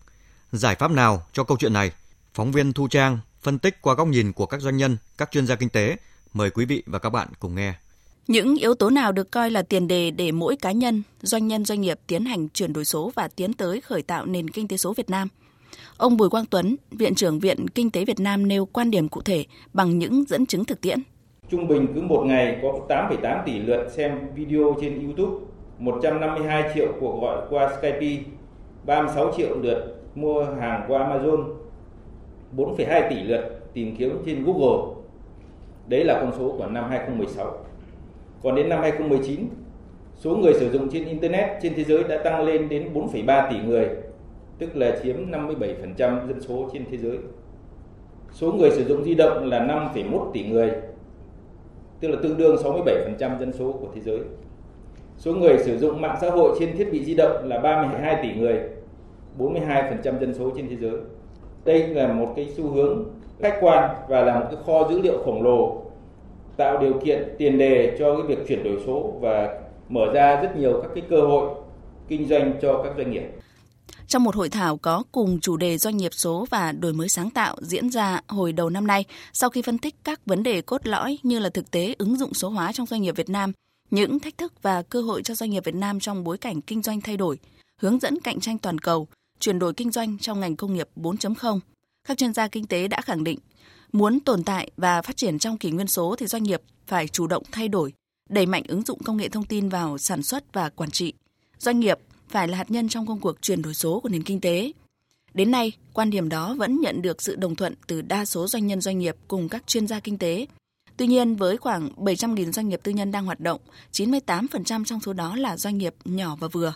Giải 0.51 0.75
pháp 0.75 0.91
nào 0.91 1.25
cho 1.33 1.43
câu 1.43 1.57
chuyện 1.59 1.73
này? 1.73 1.91
Phóng 2.33 2.51
viên 2.51 2.73
Thu 2.73 2.87
Trang 2.87 3.19
phân 3.41 3.59
tích 3.59 3.81
qua 3.81 3.95
góc 3.95 4.07
nhìn 4.07 4.33
của 4.33 4.45
các 4.45 4.61
doanh 4.61 4.77
nhân, 4.77 4.97
các 5.17 5.31
chuyên 5.31 5.47
gia 5.47 5.55
kinh 5.55 5.69
tế. 5.69 5.95
Mời 6.33 6.49
quý 6.49 6.65
vị 6.65 6.83
và 6.85 6.99
các 6.99 7.09
bạn 7.09 7.27
cùng 7.39 7.55
nghe. 7.55 7.73
Những 8.27 8.55
yếu 8.55 8.75
tố 8.75 8.89
nào 8.89 9.11
được 9.11 9.31
coi 9.31 9.51
là 9.51 9.61
tiền 9.61 9.87
đề 9.87 10.11
để 10.11 10.31
mỗi 10.31 10.55
cá 10.55 10.71
nhân, 10.71 11.03
doanh 11.21 11.47
nhân 11.47 11.65
doanh 11.65 11.81
nghiệp 11.81 11.99
tiến 12.07 12.25
hành 12.25 12.49
chuyển 12.49 12.73
đổi 12.73 12.85
số 12.85 13.11
và 13.15 13.27
tiến 13.27 13.53
tới 13.53 13.81
khởi 13.81 14.01
tạo 14.01 14.25
nền 14.25 14.49
kinh 14.49 14.67
tế 14.67 14.77
số 14.77 14.93
Việt 14.93 15.09
Nam? 15.09 15.27
Ông 15.97 16.17
Bùi 16.17 16.29
Quang 16.29 16.45
Tuấn, 16.45 16.75
Viện 16.91 17.15
trưởng 17.15 17.39
Viện 17.39 17.67
Kinh 17.67 17.91
tế 17.91 18.05
Việt 18.05 18.19
Nam 18.19 18.47
nêu 18.47 18.65
quan 18.65 18.91
điểm 18.91 19.09
cụ 19.09 19.21
thể 19.21 19.45
bằng 19.73 19.99
những 19.99 20.25
dẫn 20.27 20.45
chứng 20.45 20.65
thực 20.65 20.81
tiễn. 20.81 20.99
Trung 21.49 21.67
bình 21.67 21.87
cứ 21.95 22.01
một 22.01 22.23
ngày 22.25 22.59
có 22.61 22.73
8,8 22.89 23.43
tỷ 23.45 23.59
lượt 23.59 23.87
xem 23.89 24.19
video 24.35 24.75
trên 24.81 25.05
YouTube, 25.05 25.45
152 25.79 26.71
triệu 26.73 26.87
cuộc 26.99 27.21
gọi 27.21 27.41
qua 27.49 27.69
Skype, 27.77 28.23
36 28.85 29.31
triệu 29.37 29.49
lượt 29.61 29.95
mua 30.15 30.43
hàng 30.43 30.83
qua 30.87 31.09
Amazon, 31.09 31.43
4,2 32.57 33.09
tỷ 33.09 33.23
lượt 33.23 33.61
tìm 33.73 33.95
kiếm 33.95 34.17
trên 34.25 34.43
Google. 34.45 34.95
Đấy 35.87 36.03
là 36.03 36.19
con 36.21 36.31
số 36.37 36.55
của 36.57 36.67
năm 36.67 36.89
2016. 36.89 37.57
Còn 38.43 38.55
đến 38.55 38.69
năm 38.69 38.81
2019, 38.81 39.39
số 40.15 40.35
người 40.35 40.53
sử 40.53 40.71
dụng 40.71 40.89
trên 40.89 41.05
Internet 41.05 41.49
trên 41.61 41.73
thế 41.75 41.83
giới 41.83 42.03
đã 42.03 42.17
tăng 42.23 42.43
lên 42.43 42.69
đến 42.69 42.89
4,3 42.93 43.51
tỷ 43.51 43.57
người, 43.67 43.89
tức 44.59 44.75
là 44.75 44.97
chiếm 45.03 45.31
57% 45.31 46.27
dân 46.27 46.41
số 46.41 46.69
trên 46.73 46.85
thế 46.91 46.97
giới. 46.97 47.17
Số 48.31 48.51
người 48.51 48.71
sử 48.71 48.83
dụng 48.83 49.03
di 49.03 49.15
động 49.15 49.49
là 49.49 49.59
5,1 49.93 50.31
tỷ 50.33 50.43
người, 50.43 50.71
tức 51.99 52.07
là 52.07 52.17
tương 52.23 52.37
đương 52.37 52.55
67% 52.55 53.39
dân 53.39 53.53
số 53.53 53.71
của 53.71 53.87
thế 53.95 54.01
giới. 54.01 54.19
Số 55.17 55.33
người 55.33 55.57
sử 55.57 55.77
dụng 55.77 56.01
mạng 56.01 56.17
xã 56.21 56.29
hội 56.29 56.55
trên 56.59 56.77
thiết 56.77 56.91
bị 56.91 57.03
di 57.03 57.15
động 57.15 57.31
là 57.43 57.59
32 57.59 58.19
tỷ 58.23 58.33
người, 58.33 58.59
42% 59.37 60.01
dân 60.01 60.33
số 60.33 60.51
trên 60.55 60.69
thế 60.69 60.75
giới. 60.75 60.95
Đây 61.65 61.87
là 61.87 62.13
một 62.13 62.33
cái 62.35 62.49
xu 62.57 62.69
hướng 62.69 63.05
khách 63.39 63.57
quan 63.61 63.95
và 64.07 64.21
là 64.21 64.39
một 64.39 64.45
cái 64.51 64.59
kho 64.65 64.87
dữ 64.89 65.01
liệu 65.01 65.17
khổng 65.25 65.43
lồ 65.43 65.81
tạo 66.57 66.77
điều 66.77 66.93
kiện 66.93 67.35
tiền 67.37 67.57
đề 67.57 67.95
cho 67.99 68.15
cái 68.15 68.25
việc 68.27 68.47
chuyển 68.47 68.63
đổi 68.63 68.77
số 68.85 69.13
và 69.19 69.59
mở 69.89 70.13
ra 70.13 70.41
rất 70.41 70.57
nhiều 70.57 70.79
các 70.81 70.91
cái 70.95 71.03
cơ 71.09 71.21
hội 71.21 71.49
kinh 72.07 72.27
doanh 72.27 72.53
cho 72.61 72.81
các 72.83 72.93
doanh 72.97 73.11
nghiệp. 73.11 73.23
Trong 74.09 74.23
một 74.23 74.35
hội 74.35 74.49
thảo 74.49 74.77
có 74.77 75.03
cùng 75.11 75.39
chủ 75.39 75.57
đề 75.57 75.77
doanh 75.77 75.97
nghiệp 75.97 76.11
số 76.13 76.47
và 76.49 76.71
đổi 76.71 76.93
mới 76.93 77.09
sáng 77.09 77.29
tạo 77.29 77.55
diễn 77.61 77.89
ra 77.89 78.21
hồi 78.27 78.53
đầu 78.53 78.69
năm 78.69 78.87
nay, 78.87 79.05
sau 79.33 79.49
khi 79.49 79.61
phân 79.61 79.77
tích 79.77 79.95
các 80.03 80.25
vấn 80.25 80.43
đề 80.43 80.61
cốt 80.61 80.87
lõi 80.87 81.17
như 81.23 81.39
là 81.39 81.49
thực 81.49 81.71
tế 81.71 81.95
ứng 81.97 82.17
dụng 82.17 82.33
số 82.33 82.49
hóa 82.49 82.71
trong 82.71 82.85
doanh 82.85 83.01
nghiệp 83.01 83.15
Việt 83.15 83.29
Nam, 83.29 83.51
những 83.91 84.19
thách 84.19 84.37
thức 84.37 84.53
và 84.61 84.81
cơ 84.81 85.01
hội 85.01 85.23
cho 85.23 85.35
doanh 85.35 85.49
nghiệp 85.49 85.65
Việt 85.65 85.75
Nam 85.75 85.99
trong 85.99 86.23
bối 86.23 86.37
cảnh 86.37 86.61
kinh 86.61 86.81
doanh 86.81 87.01
thay 87.01 87.17
đổi, 87.17 87.39
hướng 87.77 87.99
dẫn 87.99 88.19
cạnh 88.21 88.39
tranh 88.39 88.57
toàn 88.57 88.79
cầu, 88.79 89.07
chuyển 89.39 89.59
đổi 89.59 89.73
kinh 89.73 89.91
doanh 89.91 90.17
trong 90.17 90.39
ngành 90.39 90.55
công 90.55 90.73
nghiệp 90.73 90.89
4.0, 90.95 91.59
các 92.07 92.17
chuyên 92.17 92.33
gia 92.33 92.47
kinh 92.47 92.65
tế 92.65 92.87
đã 92.87 93.01
khẳng 93.01 93.23
định 93.23 93.39
Muốn 93.91 94.19
tồn 94.19 94.43
tại 94.43 94.71
và 94.77 95.01
phát 95.01 95.17
triển 95.17 95.39
trong 95.39 95.57
kỷ 95.57 95.71
nguyên 95.71 95.87
số 95.87 96.15
thì 96.15 96.27
doanh 96.27 96.43
nghiệp 96.43 96.61
phải 96.87 97.07
chủ 97.07 97.27
động 97.27 97.43
thay 97.51 97.67
đổi, 97.67 97.93
đẩy 98.29 98.45
mạnh 98.45 98.63
ứng 98.67 98.81
dụng 98.81 99.03
công 99.03 99.17
nghệ 99.17 99.29
thông 99.29 99.45
tin 99.45 99.69
vào 99.69 99.97
sản 99.97 100.23
xuất 100.23 100.53
và 100.53 100.69
quản 100.69 100.91
trị. 100.91 101.13
Doanh 101.59 101.79
nghiệp 101.79 101.99
phải 102.29 102.47
là 102.47 102.57
hạt 102.57 102.71
nhân 102.71 102.89
trong 102.89 103.07
công 103.07 103.19
cuộc 103.19 103.41
chuyển 103.41 103.61
đổi 103.61 103.73
số 103.73 103.99
của 103.99 104.09
nền 104.09 104.23
kinh 104.23 104.41
tế. 104.41 104.71
Đến 105.33 105.51
nay, 105.51 105.71
quan 105.93 106.09
điểm 106.09 106.29
đó 106.29 106.55
vẫn 106.57 106.81
nhận 106.81 107.01
được 107.01 107.21
sự 107.21 107.35
đồng 107.35 107.55
thuận 107.55 107.73
từ 107.87 108.01
đa 108.01 108.25
số 108.25 108.47
doanh 108.47 108.67
nhân 108.67 108.81
doanh 108.81 108.99
nghiệp 108.99 109.15
cùng 109.27 109.49
các 109.49 109.67
chuyên 109.67 109.87
gia 109.87 109.99
kinh 109.99 110.17
tế. 110.17 110.45
Tuy 110.97 111.07
nhiên, 111.07 111.35
với 111.35 111.57
khoảng 111.57 111.89
700.000 111.95 112.51
doanh 112.51 112.69
nghiệp 112.69 112.79
tư 112.83 112.91
nhân 112.91 113.11
đang 113.11 113.25
hoạt 113.25 113.39
động, 113.39 113.61
98% 113.91 114.83
trong 114.85 114.99
số 114.99 115.13
đó 115.13 115.35
là 115.35 115.57
doanh 115.57 115.77
nghiệp 115.77 115.95
nhỏ 116.05 116.35
và 116.39 116.47
vừa. 116.47 116.73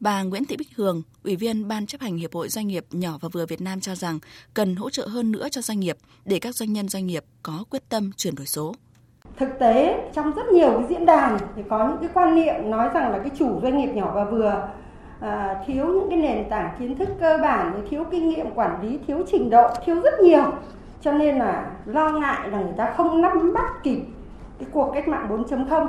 Bà 0.00 0.22
Nguyễn 0.22 0.44
Thị 0.44 0.56
Bích 0.56 0.76
Hường, 0.76 1.02
Ủy 1.24 1.36
viên 1.36 1.68
Ban 1.68 1.86
chấp 1.86 2.00
hành 2.00 2.16
Hiệp 2.16 2.34
hội 2.34 2.48
Doanh 2.48 2.66
nghiệp 2.66 2.84
nhỏ 2.90 3.18
và 3.20 3.28
vừa 3.28 3.46
Việt 3.46 3.60
Nam 3.60 3.80
cho 3.80 3.94
rằng 3.94 4.18
cần 4.54 4.76
hỗ 4.76 4.90
trợ 4.90 5.06
hơn 5.06 5.32
nữa 5.32 5.48
cho 5.50 5.62
doanh 5.62 5.80
nghiệp 5.80 5.96
để 6.24 6.38
các 6.38 6.54
doanh 6.54 6.72
nhân 6.72 6.88
doanh 6.88 7.06
nghiệp 7.06 7.24
có 7.42 7.64
quyết 7.70 7.88
tâm 7.88 8.10
chuyển 8.16 8.34
đổi 8.34 8.46
số. 8.46 8.74
Thực 9.38 9.48
tế 9.60 9.96
trong 10.14 10.32
rất 10.32 10.46
nhiều 10.52 10.70
cái 10.70 10.86
diễn 10.90 11.06
đàn 11.06 11.38
thì 11.56 11.62
có 11.70 11.88
những 11.88 11.98
cái 12.00 12.08
quan 12.14 12.34
niệm 12.34 12.70
nói 12.70 12.88
rằng 12.94 13.12
là 13.12 13.18
cái 13.18 13.30
chủ 13.38 13.60
doanh 13.62 13.78
nghiệp 13.78 13.92
nhỏ 13.94 14.12
và 14.14 14.24
vừa 14.24 14.68
à, 15.20 15.62
thiếu 15.66 15.86
những 15.86 16.10
cái 16.10 16.18
nền 16.18 16.48
tảng 16.48 16.70
kiến 16.78 16.98
thức 16.98 17.08
cơ 17.20 17.38
bản, 17.42 17.82
thiếu 17.90 18.04
kinh 18.10 18.28
nghiệm 18.28 18.54
quản 18.54 18.82
lý, 18.82 18.98
thiếu 19.06 19.18
trình 19.26 19.50
độ, 19.50 19.68
thiếu 19.84 20.00
rất 20.00 20.20
nhiều. 20.20 20.44
Cho 21.00 21.12
nên 21.12 21.38
là 21.38 21.70
lo 21.86 22.10
ngại 22.10 22.50
là 22.50 22.60
người 22.60 22.74
ta 22.76 22.94
không 22.96 23.20
nắm 23.20 23.54
bắt 23.54 23.82
kịp 23.82 24.00
cái 24.58 24.68
cuộc 24.72 24.90
cách 24.94 25.08
mạng 25.08 25.44
4.0. 25.48 25.86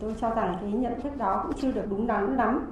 Tôi 0.00 0.14
cho 0.20 0.30
rằng 0.30 0.56
cái 0.60 0.72
nhận 0.72 1.00
thức 1.00 1.16
đó 1.16 1.40
cũng 1.42 1.52
chưa 1.60 1.72
được 1.72 1.84
đúng 1.90 2.06
đắn 2.06 2.36
lắm 2.36 2.66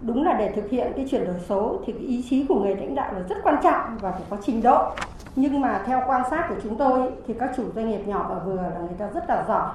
đúng 0.00 0.24
là 0.24 0.32
để 0.32 0.52
thực 0.56 0.70
hiện 0.70 0.92
cái 0.96 1.06
chuyển 1.10 1.24
đổi 1.24 1.34
số 1.48 1.80
thì 1.86 1.92
cái 1.92 2.02
ý 2.02 2.24
chí 2.30 2.46
của 2.48 2.54
người 2.54 2.76
lãnh 2.76 2.94
đạo 2.94 3.12
là 3.14 3.20
rất 3.28 3.36
quan 3.42 3.56
trọng 3.62 3.98
và 4.00 4.10
phải 4.12 4.22
có 4.30 4.36
trình 4.42 4.62
độ 4.62 4.92
nhưng 5.36 5.60
mà 5.60 5.82
theo 5.86 6.02
quan 6.06 6.22
sát 6.30 6.46
của 6.48 6.54
chúng 6.62 6.76
tôi 6.76 7.12
thì 7.26 7.34
các 7.34 7.50
chủ 7.56 7.64
doanh 7.74 7.88
nghiệp 7.88 8.06
nhỏ 8.06 8.26
và 8.30 8.38
vừa 8.44 8.56
là 8.56 8.78
người 8.78 8.96
ta 8.98 9.06
rất 9.14 9.28
là 9.28 9.44
giỏi 9.48 9.68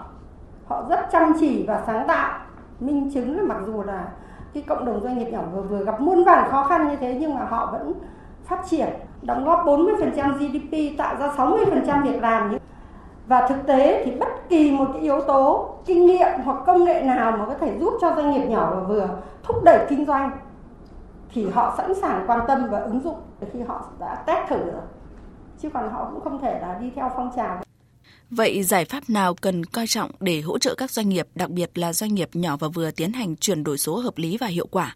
họ 0.66 0.86
rất 0.90 1.00
chăm 1.12 1.34
chỉ 1.40 1.66
và 1.68 1.84
sáng 1.86 2.08
tạo 2.08 2.40
minh 2.80 3.12
chứng 3.14 3.38
là 3.38 3.44
mặc 3.44 3.58
dù 3.66 3.84
là 3.84 4.08
cái 4.56 4.64
cộng 4.68 4.86
đồng 4.86 5.02
doanh 5.04 5.18
nghiệp 5.18 5.30
nhỏ 5.32 5.42
vừa 5.54 5.62
vừa 5.62 5.84
gặp 5.84 6.02
muôn 6.02 6.24
vàn 6.24 6.52
khó 6.52 6.64
khăn 6.64 6.88
như 6.88 6.96
thế 6.96 7.18
nhưng 7.20 7.36
mà 7.36 7.46
họ 7.46 7.70
vẫn 7.72 7.94
phát 8.46 8.60
triển, 8.70 8.90
đóng 9.22 9.46
góp 9.46 9.66
40% 9.66 10.34
GDP 10.34 10.98
tạo 10.98 11.16
ra 11.20 11.28
60% 11.28 12.04
việc 12.04 12.22
làm 12.22 12.58
và 13.28 13.48
thực 13.48 13.68
tế 13.68 14.06
thì 14.06 14.12
bất 14.12 14.50
kỳ 14.50 14.72
một 14.72 14.86
cái 14.94 15.02
yếu 15.02 15.22
tố, 15.22 15.70
kinh 15.86 16.06
nghiệm 16.06 16.28
hoặc 16.44 16.58
công 16.66 16.84
nghệ 16.84 17.02
nào 17.02 17.32
mà 17.32 17.46
có 17.46 17.54
thể 17.54 17.78
giúp 17.80 17.94
cho 18.02 18.14
doanh 18.16 18.32
nghiệp 18.32 18.46
nhỏ 18.46 18.72
và 18.76 18.82
vừa 18.82 19.10
thúc 19.44 19.64
đẩy 19.64 19.86
kinh 19.90 20.06
doanh 20.06 20.32
thì 21.34 21.50
họ 21.50 21.74
sẵn 21.78 21.96
sàng 21.96 22.24
quan 22.28 22.40
tâm 22.48 22.68
và 22.72 22.80
ứng 22.80 23.02
dụng 23.02 23.18
khi 23.54 23.62
họ 23.62 23.86
đã 24.00 24.16
test 24.16 24.50
thử. 24.50 24.58
Rồi 24.58 24.82
chứ 25.60 25.70
còn 25.74 25.90
họ 25.90 26.10
cũng 26.12 26.22
không 26.24 26.42
thể 26.42 26.60
là 26.62 26.78
đi 26.82 26.92
theo 26.96 27.12
phong 27.16 27.32
trào. 27.36 27.65
Vậy 28.30 28.64
giải 28.64 28.86
pháp 28.86 29.10
nào 29.10 29.34
cần 29.34 29.66
coi 29.66 29.88
trọng 29.88 30.12
để 30.20 30.42
hỗ 30.42 30.60
trợ 30.60 30.76
các 30.76 30.92
doanh 30.92 31.10
nghiệp, 31.10 31.28
đặc 31.36 31.50
biệt 31.50 31.78
là 31.78 31.94
doanh 31.94 32.16
nghiệp 32.16 32.30
nhỏ 32.34 32.58
và 32.58 32.68
vừa 32.68 32.92
tiến 32.92 33.14
hành 33.14 33.36
chuyển 33.36 33.64
đổi 33.64 33.78
số 33.78 33.98
hợp 33.98 34.18
lý 34.18 34.38
và 34.38 34.48
hiệu 34.48 34.68
quả? 34.68 34.96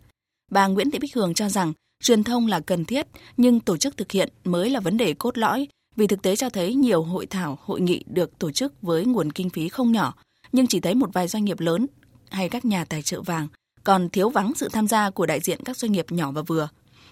Bà 0.52 0.68
Nguyễn 0.68 0.92
Thị 0.92 1.00
Bích 1.00 1.16
Hường 1.16 1.34
cho 1.34 1.50
rằng 1.50 1.74
truyền 2.04 2.24
thông 2.24 2.48
là 2.48 2.60
cần 2.60 2.86
thiết, 2.86 3.08
nhưng 3.38 3.60
tổ 3.60 3.78
chức 3.78 3.98
thực 3.98 4.12
hiện 4.12 4.30
mới 4.44 4.70
là 4.70 4.80
vấn 4.80 4.98
đề 4.98 5.14
cốt 5.14 5.38
lõi 5.38 5.68
vì 5.96 6.08
thực 6.08 6.22
tế 6.22 6.36
cho 6.36 6.50
thấy 6.50 6.76
nhiều 6.76 7.04
hội 7.04 7.26
thảo, 7.26 7.60
hội 7.62 7.82
nghị 7.82 8.04
được 8.08 8.40
tổ 8.40 8.52
chức 8.52 8.82
với 8.82 9.06
nguồn 9.06 9.32
kinh 9.32 9.50
phí 9.50 9.70
không 9.70 9.92
nhỏ, 9.92 10.14
nhưng 10.52 10.68
chỉ 10.68 10.80
thấy 10.80 10.96
một 10.96 11.10
vài 11.14 11.28
doanh 11.28 11.46
nghiệp 11.46 11.60
lớn 11.60 11.88
hay 12.30 12.50
các 12.50 12.66
nhà 12.66 12.86
tài 12.86 13.02
trợ 13.02 13.22
vàng, 13.22 13.48
còn 13.84 14.10
thiếu 14.10 14.30
vắng 14.30 14.52
sự 14.56 14.70
tham 14.74 14.88
gia 14.88 15.10
của 15.10 15.26
đại 15.26 15.40
diện 15.40 15.60
các 15.66 15.78
doanh 15.78 15.92
nghiệp 15.92 16.06
nhỏ 16.10 16.32
và 16.32 16.42
vừa. 16.42 16.68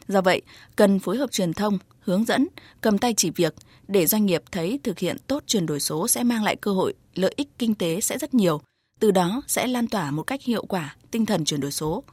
Do 0.08 0.22
vậy, 0.22 0.42
cần 0.76 1.00
phối 1.00 1.18
hợp 1.18 1.32
truyền 1.32 1.54
thông, 1.54 1.78
hướng 2.00 2.26
dẫn, 2.26 2.48
cầm 2.82 2.98
tay 2.98 3.14
chỉ 3.18 3.30
việc 3.30 3.56
để 3.88 4.06
doanh 4.06 4.26
nghiệp 4.26 4.44
thấy 4.52 4.80
thực 4.84 5.00
hiện 5.00 5.18
tốt 5.28 5.44
chuyển 5.48 5.66
đổi 5.66 5.80
số 5.80 6.08
sẽ 6.08 6.24
mang 6.24 6.44
lại 6.44 6.56
cơ 6.56 6.72
hội, 6.72 6.94
lợi 7.16 7.34
ích 7.38 7.48
kinh 7.60 7.76
tế 7.76 8.02
sẽ 8.02 8.18
rất 8.18 8.34
nhiều, 8.34 8.62
từ 9.00 9.12
đó 9.12 9.42
sẽ 9.48 9.68
lan 9.68 9.88
tỏa 9.88 10.12
một 10.12 10.24
cách 10.24 10.44
hiệu 10.44 10.66
quả 10.66 10.96
tinh 11.12 11.26
thần 11.26 11.46
chuyển 11.46 11.60
đổi 11.60 11.72
số. 11.72 12.04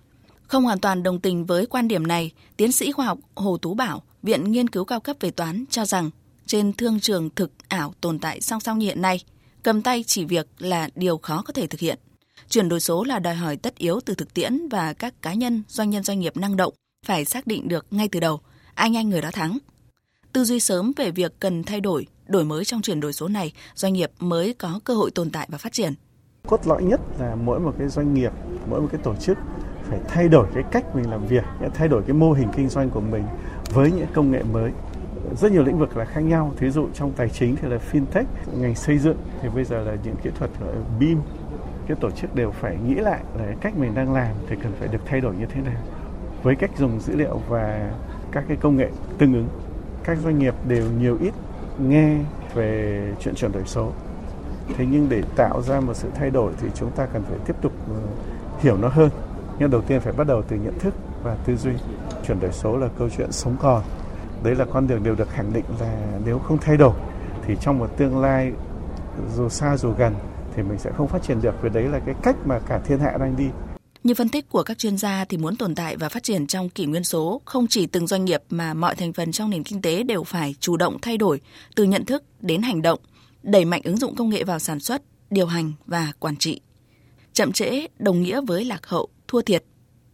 Không 0.46 0.64
hoàn 0.64 0.80
toàn 0.80 1.02
đồng 1.02 1.20
tình 1.20 1.46
với 1.46 1.66
quan 1.66 1.88
điểm 1.88 2.06
này, 2.06 2.30
tiến 2.56 2.72
sĩ 2.72 2.92
khoa 2.92 3.06
học 3.06 3.18
Hồ 3.34 3.56
Tú 3.56 3.74
Bảo, 3.74 4.02
Viện 4.22 4.52
Nghiên 4.52 4.68
cứu 4.68 4.84
cao 4.84 5.00
cấp 5.00 5.16
về 5.20 5.30
toán 5.30 5.64
cho 5.70 5.84
rằng 5.84 6.10
trên 6.46 6.72
thương 6.72 7.00
trường 7.00 7.30
thực 7.30 7.50
ảo 7.68 7.94
tồn 8.00 8.18
tại 8.18 8.40
song 8.40 8.60
song 8.60 8.78
như 8.78 8.86
hiện 8.86 9.02
nay, 9.02 9.20
cầm 9.62 9.82
tay 9.82 10.04
chỉ 10.06 10.24
việc 10.24 10.46
là 10.58 10.88
điều 10.94 11.18
khó 11.18 11.42
có 11.42 11.52
thể 11.52 11.66
thực 11.66 11.80
hiện. 11.80 11.98
Chuyển 12.48 12.68
đổi 12.68 12.80
số 12.80 13.04
là 13.04 13.18
đòi 13.18 13.34
hỏi 13.34 13.56
tất 13.56 13.78
yếu 13.78 14.00
từ 14.04 14.14
thực 14.14 14.34
tiễn 14.34 14.68
và 14.68 14.92
các 14.92 15.22
cá 15.22 15.34
nhân, 15.34 15.62
doanh 15.68 15.90
nhân 15.90 16.02
doanh 16.02 16.20
nghiệp 16.20 16.36
năng 16.36 16.56
động 16.56 16.74
phải 17.04 17.24
xác 17.24 17.46
định 17.46 17.68
được 17.68 17.86
ngay 17.90 18.08
từ 18.08 18.20
đầu, 18.20 18.40
ai 18.74 18.90
nhanh 18.90 19.10
người 19.10 19.20
đó 19.20 19.30
thắng. 19.32 19.58
Tư 20.32 20.44
duy 20.44 20.60
sớm 20.60 20.92
về 20.96 21.10
việc 21.10 21.40
cần 21.40 21.64
thay 21.64 21.80
đổi, 21.80 22.06
đổi 22.26 22.44
mới 22.44 22.64
trong 22.64 22.82
chuyển 22.82 23.00
đổi 23.00 23.12
số 23.12 23.28
này, 23.28 23.52
doanh 23.74 23.92
nghiệp 23.92 24.10
mới 24.18 24.54
có 24.54 24.80
cơ 24.84 24.94
hội 24.94 25.10
tồn 25.10 25.30
tại 25.30 25.48
và 25.50 25.58
phát 25.58 25.72
triển. 25.72 25.94
Cốt 26.46 26.66
lõi 26.66 26.82
nhất 26.82 27.00
là 27.18 27.34
mỗi 27.34 27.60
một 27.60 27.74
cái 27.78 27.88
doanh 27.88 28.14
nghiệp, 28.14 28.32
mỗi 28.70 28.80
một 28.80 28.88
cái 28.92 29.00
tổ 29.04 29.14
chức 29.14 29.38
phải 29.82 29.98
thay 30.08 30.28
đổi 30.28 30.46
cái 30.54 30.62
cách 30.72 30.96
mình 30.96 31.10
làm 31.10 31.26
việc, 31.26 31.44
thay 31.74 31.88
đổi 31.88 32.02
cái 32.02 32.12
mô 32.12 32.32
hình 32.32 32.48
kinh 32.56 32.68
doanh 32.68 32.90
của 32.90 33.00
mình 33.00 33.24
với 33.70 33.92
những 33.92 34.06
công 34.14 34.32
nghệ 34.32 34.42
mới. 34.42 34.70
Rất 35.36 35.52
nhiều 35.52 35.64
lĩnh 35.64 35.78
vực 35.78 35.96
là 35.96 36.04
khác 36.04 36.20
nhau. 36.20 36.52
Thí 36.56 36.70
dụ 36.70 36.88
trong 36.94 37.12
tài 37.12 37.28
chính 37.28 37.56
thì 37.56 37.68
là 37.68 37.78
fintech 37.92 38.24
ngành 38.56 38.74
xây 38.74 38.98
dựng. 38.98 39.16
Thì 39.42 39.48
bây 39.54 39.64
giờ 39.64 39.84
là 39.84 39.96
những 40.04 40.14
kỹ 40.22 40.30
thuật 40.38 40.50
BIM. 41.00 41.18
Cái 41.86 41.96
tổ 42.00 42.10
chức 42.10 42.34
đều 42.34 42.50
phải 42.50 42.76
nghĩ 42.86 42.94
lại 42.94 43.20
là 43.38 43.54
cách 43.60 43.76
mình 43.76 43.94
đang 43.94 44.12
làm 44.12 44.36
thì 44.48 44.56
cần 44.62 44.72
phải 44.78 44.88
được 44.88 44.98
thay 45.06 45.20
đổi 45.20 45.34
như 45.34 45.46
thế 45.46 45.60
nào 45.60 45.82
với 46.44 46.56
cách 46.56 46.70
dùng 46.78 47.00
dữ 47.00 47.16
liệu 47.16 47.40
và 47.48 47.90
các 48.32 48.44
cái 48.48 48.56
công 48.56 48.76
nghệ 48.76 48.88
tương 49.18 49.34
ứng. 49.34 49.48
Các 50.04 50.18
doanh 50.18 50.38
nghiệp 50.38 50.54
đều 50.68 50.84
nhiều 51.00 51.18
ít 51.20 51.34
nghe 51.78 52.18
về 52.54 53.02
chuyện 53.20 53.34
chuyển 53.34 53.52
đổi 53.52 53.62
số. 53.66 53.92
Thế 54.76 54.86
nhưng 54.90 55.08
để 55.08 55.22
tạo 55.36 55.62
ra 55.62 55.80
một 55.80 55.94
sự 55.94 56.08
thay 56.14 56.30
đổi 56.30 56.52
thì 56.60 56.68
chúng 56.74 56.90
ta 56.90 57.06
cần 57.06 57.22
phải 57.22 57.38
tiếp 57.46 57.56
tục 57.60 57.72
ừ, 57.88 57.94
hiểu 58.60 58.76
nó 58.76 58.88
hơn. 58.88 59.10
Nhưng 59.58 59.70
đầu 59.70 59.80
tiên 59.80 60.00
phải 60.00 60.12
bắt 60.12 60.26
đầu 60.26 60.42
từ 60.42 60.56
nhận 60.56 60.78
thức 60.78 60.94
và 61.22 61.36
tư 61.46 61.56
duy. 61.56 61.72
Chuyển 62.26 62.40
đổi 62.40 62.52
số 62.52 62.76
là 62.76 62.88
câu 62.98 63.08
chuyện 63.16 63.32
sống 63.32 63.56
còn. 63.60 63.82
Đấy 64.42 64.54
là 64.54 64.64
con 64.64 64.86
đường 64.86 65.02
đều 65.02 65.14
được 65.14 65.30
khẳng 65.30 65.52
định 65.52 65.64
là 65.80 65.94
nếu 66.24 66.38
không 66.38 66.58
thay 66.58 66.76
đổi 66.76 66.94
thì 67.46 67.56
trong 67.60 67.78
một 67.78 67.96
tương 67.96 68.20
lai 68.20 68.52
dù 69.34 69.48
xa 69.48 69.76
dù 69.76 69.92
gần 69.98 70.14
thì 70.56 70.62
mình 70.62 70.78
sẽ 70.78 70.90
không 70.96 71.08
phát 71.08 71.22
triển 71.22 71.40
được. 71.42 71.54
Vì 71.62 71.68
đấy 71.68 71.84
là 71.84 71.98
cái 71.98 72.14
cách 72.22 72.36
mà 72.44 72.58
cả 72.68 72.80
thiên 72.84 72.98
hạ 72.98 73.16
đang 73.18 73.36
đi 73.36 73.48
như 74.04 74.14
phân 74.14 74.28
tích 74.28 74.48
của 74.48 74.62
các 74.62 74.78
chuyên 74.78 74.98
gia 74.98 75.24
thì 75.24 75.36
muốn 75.36 75.56
tồn 75.56 75.74
tại 75.74 75.96
và 75.96 76.08
phát 76.08 76.22
triển 76.22 76.46
trong 76.46 76.68
kỷ 76.68 76.86
nguyên 76.86 77.04
số, 77.04 77.40
không 77.44 77.66
chỉ 77.66 77.86
từng 77.86 78.06
doanh 78.06 78.24
nghiệp 78.24 78.42
mà 78.50 78.74
mọi 78.74 78.94
thành 78.94 79.12
phần 79.12 79.32
trong 79.32 79.50
nền 79.50 79.62
kinh 79.62 79.82
tế 79.82 80.02
đều 80.02 80.24
phải 80.24 80.54
chủ 80.60 80.76
động 80.76 80.98
thay 81.02 81.16
đổi 81.18 81.40
từ 81.76 81.84
nhận 81.84 82.04
thức 82.04 82.24
đến 82.40 82.62
hành 82.62 82.82
động, 82.82 83.00
đẩy 83.42 83.64
mạnh 83.64 83.80
ứng 83.84 83.96
dụng 83.96 84.14
công 84.16 84.28
nghệ 84.28 84.44
vào 84.44 84.58
sản 84.58 84.80
xuất, 84.80 85.02
điều 85.30 85.46
hành 85.46 85.72
và 85.86 86.12
quản 86.18 86.36
trị. 86.36 86.60
Chậm 87.32 87.52
trễ 87.52 87.86
đồng 87.98 88.22
nghĩa 88.22 88.40
với 88.40 88.64
lạc 88.64 88.86
hậu, 88.86 89.08
thua 89.28 89.40
thiệt 89.42 89.64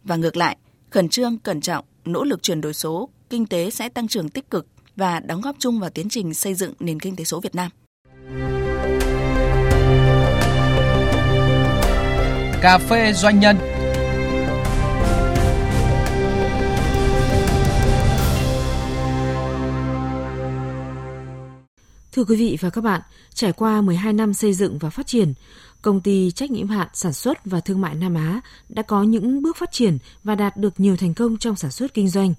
và 0.03 0.15
ngược 0.15 0.37
lại, 0.37 0.57
khẩn 0.89 1.09
trương, 1.09 1.37
cẩn 1.37 1.61
trọng, 1.61 1.85
nỗ 2.05 2.23
lực 2.23 2.43
chuyển 2.43 2.61
đổi 2.61 2.73
số, 2.73 3.09
kinh 3.29 3.45
tế 3.45 3.69
sẽ 3.69 3.89
tăng 3.89 4.07
trưởng 4.07 4.29
tích 4.29 4.49
cực 4.49 4.67
và 4.95 5.19
đóng 5.19 5.41
góp 5.41 5.55
chung 5.59 5.79
vào 5.79 5.89
tiến 5.89 6.09
trình 6.09 6.33
xây 6.33 6.53
dựng 6.53 6.73
nền 6.79 6.99
kinh 6.99 7.15
tế 7.15 7.23
số 7.23 7.39
Việt 7.39 7.55
Nam. 7.55 7.71
Cà 12.61 12.77
phê 12.77 13.13
doanh 13.13 13.39
nhân 13.39 13.57
Thưa 22.11 22.23
quý 22.23 22.35
vị 22.35 22.57
và 22.61 22.69
các 22.69 22.81
bạn, 22.81 23.01
trải 23.33 23.53
qua 23.53 23.81
12 23.81 24.13
năm 24.13 24.33
xây 24.33 24.53
dựng 24.53 24.77
và 24.77 24.89
phát 24.89 25.07
triển, 25.07 25.33
công 25.81 26.01
ty 26.01 26.31
trách 26.31 26.51
nhiệm 26.51 26.67
hạn 26.67 26.87
sản 26.93 27.13
xuất 27.13 27.45
và 27.45 27.59
thương 27.59 27.81
mại 27.81 27.95
Nam 27.95 28.15
Á 28.15 28.41
đã 28.69 28.81
có 28.81 29.03
những 29.03 29.41
bước 29.41 29.57
phát 29.57 29.71
triển 29.71 29.97
và 30.23 30.35
đạt 30.35 30.57
được 30.57 30.79
nhiều 30.79 30.97
thành 30.97 31.13
công 31.13 31.37
trong 31.37 31.55
sản 31.55 31.71
xuất 31.71 31.93
kinh 31.93 32.09
doanh. 32.09 32.33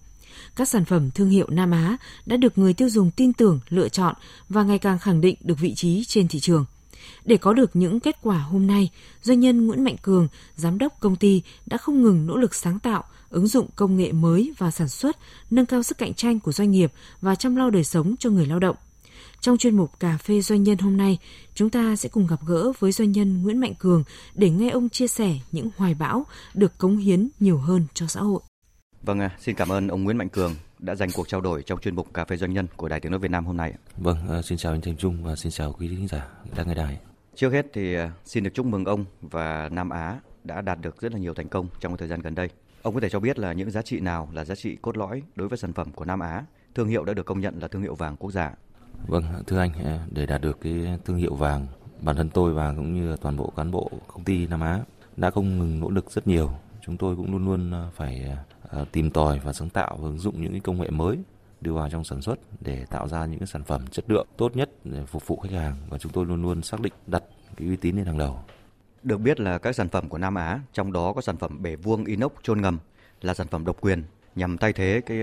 Các 0.56 0.68
sản 0.68 0.84
phẩm 0.84 1.10
thương 1.10 1.30
hiệu 1.30 1.46
Nam 1.50 1.70
Á 1.70 1.96
đã 2.26 2.36
được 2.36 2.58
người 2.58 2.74
tiêu 2.74 2.88
dùng 2.88 3.10
tin 3.10 3.32
tưởng, 3.32 3.60
lựa 3.68 3.88
chọn 3.88 4.14
và 4.48 4.62
ngày 4.62 4.78
càng 4.78 4.98
khẳng 4.98 5.20
định 5.20 5.36
được 5.40 5.58
vị 5.58 5.74
trí 5.74 6.04
trên 6.04 6.28
thị 6.28 6.40
trường. 6.40 6.64
Để 7.24 7.36
có 7.36 7.52
được 7.52 7.76
những 7.76 8.00
kết 8.00 8.16
quả 8.22 8.38
hôm 8.38 8.66
nay, 8.66 8.90
doanh 9.22 9.40
nhân 9.40 9.66
Nguyễn 9.66 9.84
Mạnh 9.84 9.96
Cường, 10.02 10.28
giám 10.56 10.78
đốc 10.78 11.00
công 11.00 11.16
ty 11.16 11.42
đã 11.66 11.76
không 11.76 12.02
ngừng 12.02 12.26
nỗ 12.26 12.36
lực 12.36 12.54
sáng 12.54 12.78
tạo, 12.78 13.04
ứng 13.30 13.46
dụng 13.46 13.68
công 13.76 13.96
nghệ 13.96 14.12
mới 14.12 14.52
vào 14.58 14.70
sản 14.70 14.88
xuất, 14.88 15.16
nâng 15.50 15.66
cao 15.66 15.82
sức 15.82 15.98
cạnh 15.98 16.14
tranh 16.14 16.40
của 16.40 16.52
doanh 16.52 16.70
nghiệp 16.70 16.92
và 17.20 17.34
chăm 17.34 17.56
lo 17.56 17.70
đời 17.70 17.84
sống 17.84 18.14
cho 18.18 18.30
người 18.30 18.46
lao 18.46 18.58
động. 18.58 18.76
Trong 19.42 19.58
chuyên 19.58 19.76
mục 19.76 20.00
Cà 20.00 20.16
phê 20.16 20.40
Doanh 20.40 20.62
nhân 20.62 20.78
hôm 20.78 20.96
nay, 20.96 21.18
chúng 21.54 21.70
ta 21.70 21.96
sẽ 21.96 22.08
cùng 22.08 22.26
gặp 22.26 22.40
gỡ 22.46 22.72
với 22.78 22.92
doanh 22.92 23.12
nhân 23.12 23.42
Nguyễn 23.42 23.58
Mạnh 23.58 23.74
Cường 23.78 24.04
để 24.34 24.50
nghe 24.50 24.70
ông 24.70 24.88
chia 24.88 25.06
sẻ 25.06 25.38
những 25.52 25.70
hoài 25.76 25.94
bão 25.94 26.26
được 26.54 26.78
cống 26.78 26.96
hiến 26.96 27.28
nhiều 27.40 27.58
hơn 27.58 27.86
cho 27.94 28.06
xã 28.06 28.20
hội. 28.20 28.40
Vâng, 29.02 29.20
xin 29.38 29.54
cảm 29.54 29.68
ơn 29.68 29.88
ông 29.88 30.04
Nguyễn 30.04 30.16
Mạnh 30.16 30.28
Cường 30.28 30.54
đã 30.78 30.94
dành 30.94 31.08
cuộc 31.14 31.28
trao 31.28 31.40
đổi 31.40 31.62
trong 31.62 31.80
chuyên 31.80 31.96
mục 31.96 32.14
Cà 32.14 32.24
phê 32.24 32.36
Doanh 32.36 32.52
nhân 32.52 32.66
của 32.76 32.88
Đài 32.88 33.00
Tiếng 33.00 33.12
Nói 33.12 33.18
Việt 33.18 33.30
Nam 33.30 33.46
hôm 33.46 33.56
nay. 33.56 33.74
Vâng, 33.96 34.16
à, 34.30 34.42
xin 34.42 34.58
chào 34.58 34.72
anh 34.72 34.80
Thành 34.80 34.96
Trung 34.96 35.24
và 35.24 35.36
xin 35.36 35.52
chào 35.52 35.72
quý 35.72 35.88
khán 35.88 36.08
giả 36.08 36.28
đang 36.56 36.68
nghe 36.68 36.74
đài. 36.74 36.98
Trước 37.34 37.52
hết 37.52 37.66
thì 37.72 37.94
à, 37.94 38.12
xin 38.24 38.44
được 38.44 38.50
chúc 38.54 38.66
mừng 38.66 38.84
ông 38.84 39.04
và 39.20 39.68
Nam 39.72 39.90
Á 39.90 40.20
đã 40.44 40.60
đạt 40.60 40.80
được 40.80 41.00
rất 41.00 41.12
là 41.12 41.18
nhiều 41.18 41.34
thành 41.34 41.48
công 41.48 41.68
trong 41.80 41.96
thời 41.96 42.08
gian 42.08 42.20
gần 42.20 42.34
đây. 42.34 42.48
Ông 42.82 42.94
có 42.94 43.00
thể 43.00 43.08
cho 43.08 43.20
biết 43.20 43.38
là 43.38 43.52
những 43.52 43.70
giá 43.70 43.82
trị 43.82 44.00
nào 44.00 44.28
là 44.32 44.44
giá 44.44 44.54
trị 44.54 44.76
cốt 44.82 44.96
lõi 44.96 45.22
đối 45.36 45.48
với 45.48 45.58
sản 45.58 45.72
phẩm 45.72 45.92
của 45.92 46.04
Nam 46.04 46.20
Á, 46.20 46.44
thương 46.74 46.88
hiệu 46.88 47.04
đã 47.04 47.14
được 47.14 47.26
công 47.26 47.40
nhận 47.40 47.58
là 47.58 47.68
thương 47.68 47.82
hiệu 47.82 47.94
vàng 47.94 48.16
quốc 48.16 48.30
gia? 48.30 48.50
Vâng, 49.06 49.24
thưa 49.46 49.58
anh, 49.58 49.72
à, 49.84 50.06
để 50.10 50.26
đạt 50.26 50.40
được 50.40 50.60
cái 50.60 50.98
thương 51.04 51.16
hiệu 51.16 51.34
vàng, 51.34 51.66
bản 52.00 52.16
thân 52.16 52.30
tôi 52.30 52.52
và 52.54 52.72
cũng 52.76 52.94
như 52.94 53.16
toàn 53.16 53.36
bộ 53.36 53.52
cán 53.56 53.70
bộ 53.70 53.90
công 54.08 54.24
ty 54.24 54.46
Nam 54.46 54.60
Á 54.60 54.80
đã 55.16 55.30
không 55.30 55.58
ngừng 55.58 55.80
nỗ 55.80 55.90
lực 55.90 56.10
rất 56.10 56.26
nhiều. 56.26 56.50
Chúng 56.80 56.96
tôi 56.96 57.16
cũng 57.16 57.32
luôn 57.32 57.44
luôn 57.44 57.74
à, 57.74 57.90
phải 57.96 58.36
à, 58.70 58.84
tìm 58.92 59.10
tòi 59.10 59.38
và 59.38 59.52
sáng 59.52 59.70
tạo 59.70 59.96
và 60.00 60.08
ứng 60.08 60.18
dụng 60.18 60.42
những 60.42 60.52
cái 60.52 60.60
công 60.60 60.80
nghệ 60.80 60.90
mới 60.90 61.18
đưa 61.60 61.72
vào 61.72 61.90
trong 61.90 62.04
sản 62.04 62.22
xuất 62.22 62.38
để 62.60 62.84
tạo 62.84 63.08
ra 63.08 63.26
những 63.26 63.38
cái 63.38 63.46
sản 63.46 63.64
phẩm 63.64 63.86
chất 63.86 64.10
lượng 64.10 64.26
tốt 64.36 64.56
nhất 64.56 64.70
để 64.84 65.06
phục 65.06 65.26
vụ 65.26 65.36
khách 65.36 65.52
hàng 65.52 65.76
và 65.88 65.98
chúng 65.98 66.12
tôi 66.12 66.26
luôn 66.26 66.42
luôn 66.42 66.62
xác 66.62 66.80
định 66.80 66.92
đặt 67.06 67.22
cái 67.56 67.68
uy 67.68 67.76
tín 67.76 67.96
lên 67.96 68.06
hàng 68.06 68.18
đầu. 68.18 68.40
Được 69.02 69.18
biết 69.18 69.40
là 69.40 69.58
các 69.58 69.76
sản 69.76 69.88
phẩm 69.88 70.08
của 70.08 70.18
Nam 70.18 70.34
Á, 70.34 70.60
trong 70.72 70.92
đó 70.92 71.12
có 71.12 71.20
sản 71.20 71.36
phẩm 71.36 71.62
bể 71.62 71.76
vuông 71.76 72.04
inox 72.04 72.32
chôn 72.42 72.60
ngầm 72.60 72.78
là 73.20 73.34
sản 73.34 73.46
phẩm 73.46 73.64
độc 73.64 73.80
quyền 73.80 74.04
nhằm 74.34 74.58
thay 74.58 74.72
thế 74.72 75.00
cái 75.06 75.18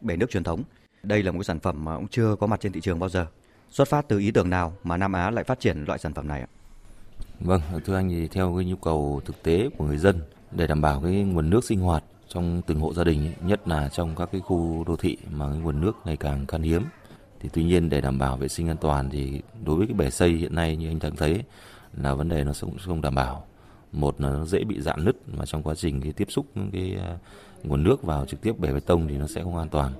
bể 0.00 0.16
nước 0.16 0.30
truyền 0.30 0.44
thống. 0.44 0.62
Đây 1.04 1.22
là 1.22 1.32
một 1.32 1.38
cái 1.38 1.44
sản 1.44 1.60
phẩm 1.60 1.84
mà 1.84 1.96
cũng 1.96 2.08
chưa 2.08 2.36
có 2.36 2.46
mặt 2.46 2.60
trên 2.60 2.72
thị 2.72 2.80
trường 2.80 2.98
bao 2.98 3.08
giờ. 3.08 3.26
Xuất 3.70 3.88
phát 3.88 4.08
từ 4.08 4.18
ý 4.18 4.30
tưởng 4.30 4.50
nào 4.50 4.72
mà 4.84 4.96
Nam 4.96 5.12
Á 5.12 5.30
lại 5.30 5.44
phát 5.44 5.60
triển 5.60 5.84
loại 5.84 5.98
sản 5.98 6.14
phẩm 6.14 6.28
này 6.28 6.40
ạ? 6.40 6.46
Vâng, 7.40 7.60
thưa 7.84 7.96
anh 7.96 8.08
thì 8.08 8.28
theo 8.28 8.54
cái 8.56 8.64
nhu 8.64 8.76
cầu 8.76 9.20
thực 9.24 9.42
tế 9.42 9.68
của 9.78 9.84
người 9.84 9.96
dân 9.96 10.20
để 10.50 10.66
đảm 10.66 10.80
bảo 10.80 11.00
cái 11.00 11.12
nguồn 11.12 11.50
nước 11.50 11.64
sinh 11.64 11.80
hoạt 11.80 12.04
trong 12.28 12.62
từng 12.66 12.80
hộ 12.80 12.94
gia 12.94 13.04
đình, 13.04 13.32
nhất 13.40 13.68
là 13.68 13.88
trong 13.88 14.16
các 14.16 14.28
cái 14.32 14.40
khu 14.40 14.84
đô 14.86 14.96
thị 14.96 15.16
mà 15.30 15.48
cái 15.50 15.58
nguồn 15.58 15.80
nước 15.80 15.92
ngày 16.04 16.16
càng 16.16 16.46
khan 16.46 16.62
hiếm. 16.62 16.82
Thì 17.40 17.48
tuy 17.52 17.64
nhiên 17.64 17.88
để 17.88 18.00
đảm 18.00 18.18
bảo 18.18 18.36
vệ 18.36 18.48
sinh 18.48 18.68
an 18.68 18.76
toàn 18.76 19.10
thì 19.10 19.42
đối 19.64 19.76
với 19.76 19.86
cái 19.86 19.94
bể 19.94 20.10
xây 20.10 20.30
hiện 20.30 20.54
nay 20.54 20.76
như 20.76 20.88
anh 20.88 20.98
đang 20.98 21.16
thấy 21.16 21.42
là 21.96 22.14
vấn 22.14 22.28
đề 22.28 22.44
nó 22.44 22.52
cũng 22.60 22.76
không 22.78 23.00
đảm 23.00 23.14
bảo. 23.14 23.46
Một 23.92 24.20
là 24.20 24.30
nó 24.30 24.44
dễ 24.44 24.64
bị 24.64 24.80
dạn 24.80 25.04
nứt 25.04 25.16
mà 25.28 25.46
trong 25.46 25.62
quá 25.62 25.74
trình 25.74 26.00
cái 26.00 26.12
tiếp 26.12 26.26
xúc 26.30 26.46
cái 26.72 26.96
à, 26.98 27.18
nguồn 27.62 27.84
nước 27.84 28.02
vào 28.02 28.26
trực 28.26 28.40
tiếp 28.40 28.58
bể 28.58 28.72
bê 28.72 28.80
tông 28.80 29.08
thì 29.08 29.18
nó 29.18 29.26
sẽ 29.26 29.42
không 29.42 29.56
an 29.56 29.68
toàn. 29.68 29.92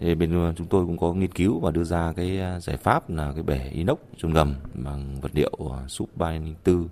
Thì 0.00 0.14
bên 0.14 0.54
chúng 0.56 0.66
tôi 0.66 0.86
cũng 0.86 0.98
có 0.98 1.12
nghiên 1.12 1.32
cứu 1.32 1.60
và 1.60 1.70
đưa 1.70 1.84
ra 1.84 2.12
cái 2.16 2.40
à, 2.40 2.60
giải 2.60 2.76
pháp 2.76 3.10
là 3.10 3.32
cái 3.34 3.42
bể 3.42 3.68
inox 3.72 3.98
chôn 4.16 4.32
ngầm 4.32 4.54
bằng 4.74 5.20
vật 5.20 5.30
liệu 5.34 5.58
súp 5.88 6.16
304 6.16 6.88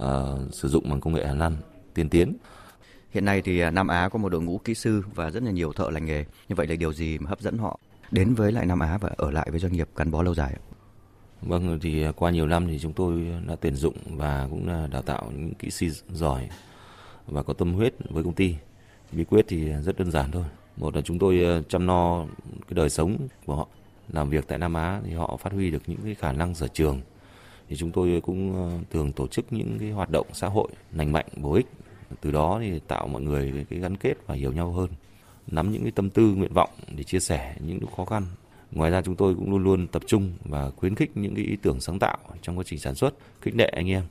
uh, 0.00 0.54
sử 0.54 0.68
dụng 0.68 0.90
bằng 0.90 1.00
công 1.00 1.12
nghệ 1.12 1.26
Hàn 1.26 1.38
Lan 1.38 1.56
tiên 1.94 2.08
tiến. 2.08 2.36
Hiện 3.10 3.24
nay 3.24 3.42
thì 3.42 3.60
à, 3.60 3.70
Nam 3.70 3.88
Á 3.88 4.08
có 4.08 4.18
một 4.18 4.28
đội 4.28 4.42
ngũ 4.42 4.58
kỹ 4.58 4.74
sư 4.74 5.02
và 5.14 5.30
rất 5.30 5.42
là 5.42 5.50
nhiều 5.50 5.72
thợ 5.72 5.90
lành 5.90 6.06
nghề. 6.06 6.24
Như 6.48 6.54
vậy 6.54 6.66
là 6.66 6.76
điều 6.76 6.92
gì 6.92 7.18
mà 7.18 7.28
hấp 7.28 7.40
dẫn 7.40 7.58
họ 7.58 7.78
đến 8.10 8.34
với 8.34 8.52
lại 8.52 8.66
Nam 8.66 8.80
Á 8.80 8.98
và 9.00 9.10
ở 9.16 9.30
lại 9.30 9.48
với 9.50 9.60
doanh 9.60 9.72
nghiệp 9.72 9.88
gắn 9.96 10.10
bó 10.10 10.22
lâu 10.22 10.34
dài 10.34 10.52
ạ? 10.52 10.62
Vâng, 11.42 11.78
thì 11.82 12.06
qua 12.16 12.30
nhiều 12.30 12.46
năm 12.46 12.66
thì 12.66 12.78
chúng 12.78 12.92
tôi 12.92 13.32
đã 13.46 13.56
tuyển 13.60 13.74
dụng 13.74 13.96
và 14.06 14.46
cũng 14.50 14.68
là 14.68 14.86
đào 14.86 15.02
tạo 15.02 15.32
những 15.36 15.54
kỹ 15.54 15.70
sư 15.70 15.88
giỏi 16.12 16.48
và 17.26 17.42
có 17.42 17.52
tâm 17.52 17.72
huyết 17.72 17.94
với 18.10 18.24
công 18.24 18.34
ty. 18.34 18.56
Bí 19.12 19.24
quyết 19.24 19.44
thì 19.48 19.72
rất 19.82 19.98
đơn 19.98 20.10
giản 20.10 20.30
thôi. 20.30 20.44
Một 20.76 20.96
là 20.96 21.02
chúng 21.02 21.18
tôi 21.18 21.40
ờ, 21.44 21.62
chăm 21.62 21.86
lo 21.86 22.26
cái 22.68 22.74
đời 22.74 22.90
sống 22.90 23.16
của 23.46 23.56
họ. 23.56 23.66
Làm 24.08 24.30
việc 24.30 24.44
tại 24.48 24.58
Nam 24.58 24.74
Á 24.74 25.00
thì 25.04 25.12
họ 25.12 25.36
phát 25.36 25.52
huy 25.52 25.70
được 25.70 25.82
những 25.86 26.00
cái 26.04 26.14
khả 26.14 26.32
năng 26.32 26.54
sở 26.54 26.68
trường. 26.68 27.00
Thì 27.68 27.76
chúng 27.76 27.90
tôi 27.90 28.20
cũng 28.24 28.54
ờ, 28.54 28.78
thường 28.90 29.12
tổ 29.12 29.26
chức 29.26 29.52
những 29.52 29.76
cái 29.80 29.90
hoạt 29.90 30.10
động 30.10 30.26
xã 30.32 30.48
hội 30.48 30.68
lành 30.92 31.12
mạnh, 31.12 31.26
bổ 31.36 31.52
ích. 31.54 31.66
Từ 32.20 32.30
đó 32.30 32.58
thì 32.62 32.80
tạo 32.88 33.08
mọi 33.08 33.22
người 33.22 33.66
cái 33.70 33.78
gắn 33.78 33.96
kết 33.96 34.14
và 34.26 34.34
hiểu 34.34 34.52
nhau 34.52 34.72
hơn. 34.72 34.90
Nắm 35.46 35.72
những 35.72 35.82
cái 35.82 35.92
tâm 35.92 36.10
tư, 36.10 36.22
nguyện 36.22 36.52
vọng 36.54 36.70
để 36.96 37.04
chia 37.04 37.20
sẻ 37.20 37.54
những 37.60 37.80
lúc 37.80 37.96
khó 37.96 38.04
khăn 38.04 38.26
Ngoài 38.72 38.90
ra 38.90 39.02
chúng 39.02 39.16
tôi 39.16 39.34
cũng 39.34 39.50
luôn 39.50 39.64
luôn 39.64 39.86
tập 39.86 40.02
trung 40.06 40.32
và 40.44 40.70
khuyến 40.70 40.94
khích 40.94 41.16
những 41.16 41.34
cái 41.34 41.44
ý 41.44 41.56
tưởng 41.62 41.80
sáng 41.80 41.98
tạo 41.98 42.18
trong 42.42 42.58
quá 42.58 42.64
trình 42.66 42.78
sản 42.78 42.94
xuất, 42.94 43.14
khích 43.40 43.56
lệ 43.56 43.72
anh 43.76 43.90
em. 43.90 44.02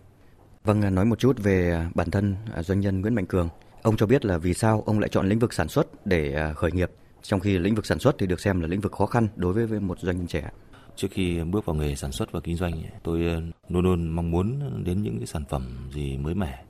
Vâng, 0.64 0.82
à, 0.82 0.90
nói 0.90 1.06
một 1.06 1.20
chút 1.20 1.40
về 1.44 1.86
bản 1.96 2.12
thân 2.12 2.36
à, 2.54 2.64
doanh 2.64 2.80
nhân 2.80 3.02
Nguyễn 3.02 3.16
Mạnh 3.16 3.26
Cường. 3.26 3.50
Ông 3.82 3.98
cho 3.98 4.06
biết 4.06 4.26
là 4.26 4.38
vì 4.38 4.54
sao 4.54 4.84
ông 4.86 5.00
lại 5.00 5.10
chọn 5.10 5.30
lĩnh 5.30 5.40
vực 5.40 5.54
sản 5.54 5.68
xuất 5.68 6.06
để 6.06 6.34
à, 6.34 6.54
khởi 6.54 6.72
nghiệp, 6.72 6.92
trong 7.22 7.40
khi 7.40 7.58
lĩnh 7.58 7.76
vực 7.76 7.86
sản 7.86 8.00
xuất 8.00 8.16
thì 8.20 8.28
được 8.28 8.40
xem 8.40 8.62
là 8.62 8.68
lĩnh 8.68 8.82
vực 8.82 8.92
khó 8.92 9.06
khăn 9.06 9.28
đối 9.36 9.54
với 9.54 9.80
một 9.80 10.00
doanh 10.00 10.18
nhân 10.18 10.28
trẻ. 10.28 10.50
Trước 10.96 11.08
khi 11.12 11.44
bước 11.44 11.66
vào 11.66 11.76
nghề 11.76 11.96
sản 11.96 12.12
xuất 12.12 12.32
và 12.32 12.40
kinh 12.40 12.56
doanh, 12.56 12.82
tôi 13.04 13.28
à, 13.28 13.42
luôn 13.70 13.84
luôn 13.84 14.08
mong 14.08 14.32
muốn 14.32 14.60
đến 14.84 15.04
những 15.04 15.18
cái 15.18 15.28
sản 15.28 15.44
phẩm 15.50 15.90
gì 15.94 16.18
mới 16.18 16.36
mẻ 16.36 16.64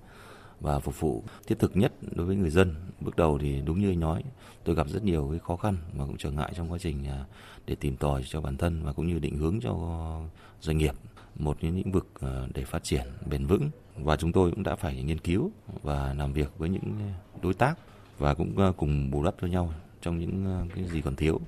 và 0.59 0.79
phục 0.79 0.99
vụ 0.99 1.23
thiết 1.47 1.59
thực 1.59 1.77
nhất 1.77 1.93
đối 2.11 2.25
với 2.25 2.35
người 2.35 2.49
dân. 2.49 2.75
Bước 2.99 3.15
đầu 3.15 3.37
thì 3.41 3.61
đúng 3.65 3.81
như 3.81 3.89
anh 3.89 3.99
nói, 3.99 4.23
tôi 4.63 4.75
gặp 4.75 4.89
rất 4.89 5.03
nhiều 5.03 5.27
cái 5.31 5.39
khó 5.39 5.55
khăn 5.55 5.77
và 5.93 6.05
cũng 6.05 6.17
trở 6.17 6.31
ngại 6.31 6.51
trong 6.55 6.71
quá 6.71 6.77
trình 6.81 7.07
à, 7.07 7.25
để 7.65 7.75
tìm 7.75 7.97
tòi 7.97 8.23
cho 8.25 8.41
bản 8.41 8.57
thân 8.57 8.83
và 8.83 8.93
cũng 8.93 9.07
như 9.07 9.19
định 9.19 9.37
hướng 9.37 9.59
cho 9.61 9.73
doanh 10.61 10.77
nghiệp 10.77 10.93
một 11.39 11.58
những 11.62 11.75
lĩnh 11.75 11.91
vực 11.91 12.08
ờ, 12.19 12.48
để 12.53 12.63
phát 12.63 12.84
triển 12.84 13.03
bền 13.25 13.46
vững. 13.46 13.69
Và 13.96 14.15
chúng 14.15 14.31
tôi 14.31 14.51
cũng 14.51 14.63
đã 14.63 14.75
phải 14.75 15.03
nghiên 15.03 15.17
cứu 15.17 15.51
và 15.84 16.13
làm 16.13 16.34
việc 16.34 16.51
với 16.58 16.69
những 16.69 17.13
đối 17.41 17.53
tác 17.53 17.75
và 18.17 18.34
cũng 18.34 18.58
ờ, 18.58 18.74
cùng 18.77 19.12
bù 19.12 19.24
đắp 19.24 19.36
cho 19.41 19.48
nhau 19.48 19.74
trong 20.01 20.19
những 20.19 20.46
ờ, 20.46 20.65
cái 20.75 20.86
gì 20.86 21.01
còn 21.01 21.15
thiếu. 21.15 21.41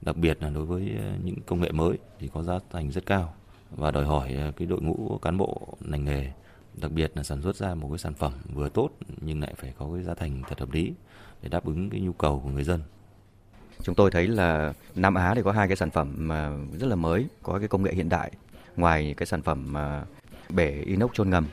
Đặc 0.00 0.16
biệt 0.16 0.42
là 0.42 0.50
đối 0.50 0.64
với 0.64 0.98
những 1.24 1.36
công 1.46 1.60
nghệ 1.60 1.72
mới 1.72 1.98
thì 2.18 2.28
có 2.32 2.42
giá 2.42 2.58
thành 2.70 2.90
rất 2.90 3.06
cao 3.06 3.34
và 3.70 3.90
đòi 3.90 4.04
hỏi 4.04 4.36
cái 4.56 4.66
đội 4.66 4.80
ngũ 4.82 5.18
cán 5.22 5.38
bộ 5.38 5.76
ngành 5.80 6.04
nghề 6.04 6.32
đặc 6.80 6.92
biệt 6.92 7.12
là 7.14 7.22
sản 7.22 7.42
xuất 7.42 7.56
ra 7.56 7.74
một 7.74 7.88
cái 7.88 7.98
sản 7.98 8.14
phẩm 8.14 8.32
vừa 8.54 8.68
tốt 8.68 8.90
nhưng 9.20 9.40
lại 9.40 9.54
phải 9.56 9.72
có 9.78 9.88
cái 9.94 10.02
giá 10.02 10.14
thành 10.14 10.42
thật 10.48 10.60
hợp 10.60 10.72
lý 10.72 10.92
để 11.42 11.48
đáp 11.48 11.64
ứng 11.64 11.90
cái 11.90 12.00
nhu 12.00 12.12
cầu 12.12 12.40
của 12.44 12.50
người 12.50 12.64
dân. 12.64 12.80
Chúng 13.82 13.94
tôi 13.94 14.10
thấy 14.10 14.28
là 14.28 14.72
Nam 14.94 15.14
Á 15.14 15.32
thì 15.34 15.42
có 15.42 15.52
hai 15.52 15.68
cái 15.68 15.76
sản 15.76 15.90
phẩm 15.90 16.14
mà 16.18 16.50
rất 16.72 16.86
là 16.86 16.96
mới, 16.96 17.26
có 17.42 17.58
cái 17.58 17.68
công 17.68 17.82
nghệ 17.82 17.92
hiện 17.94 18.08
đại. 18.08 18.32
Ngoài 18.76 19.14
cái 19.16 19.26
sản 19.26 19.42
phẩm 19.42 19.76
à, 19.76 20.04
bể 20.50 20.70
inox 20.70 21.10
chôn 21.14 21.30
ngầm, 21.30 21.46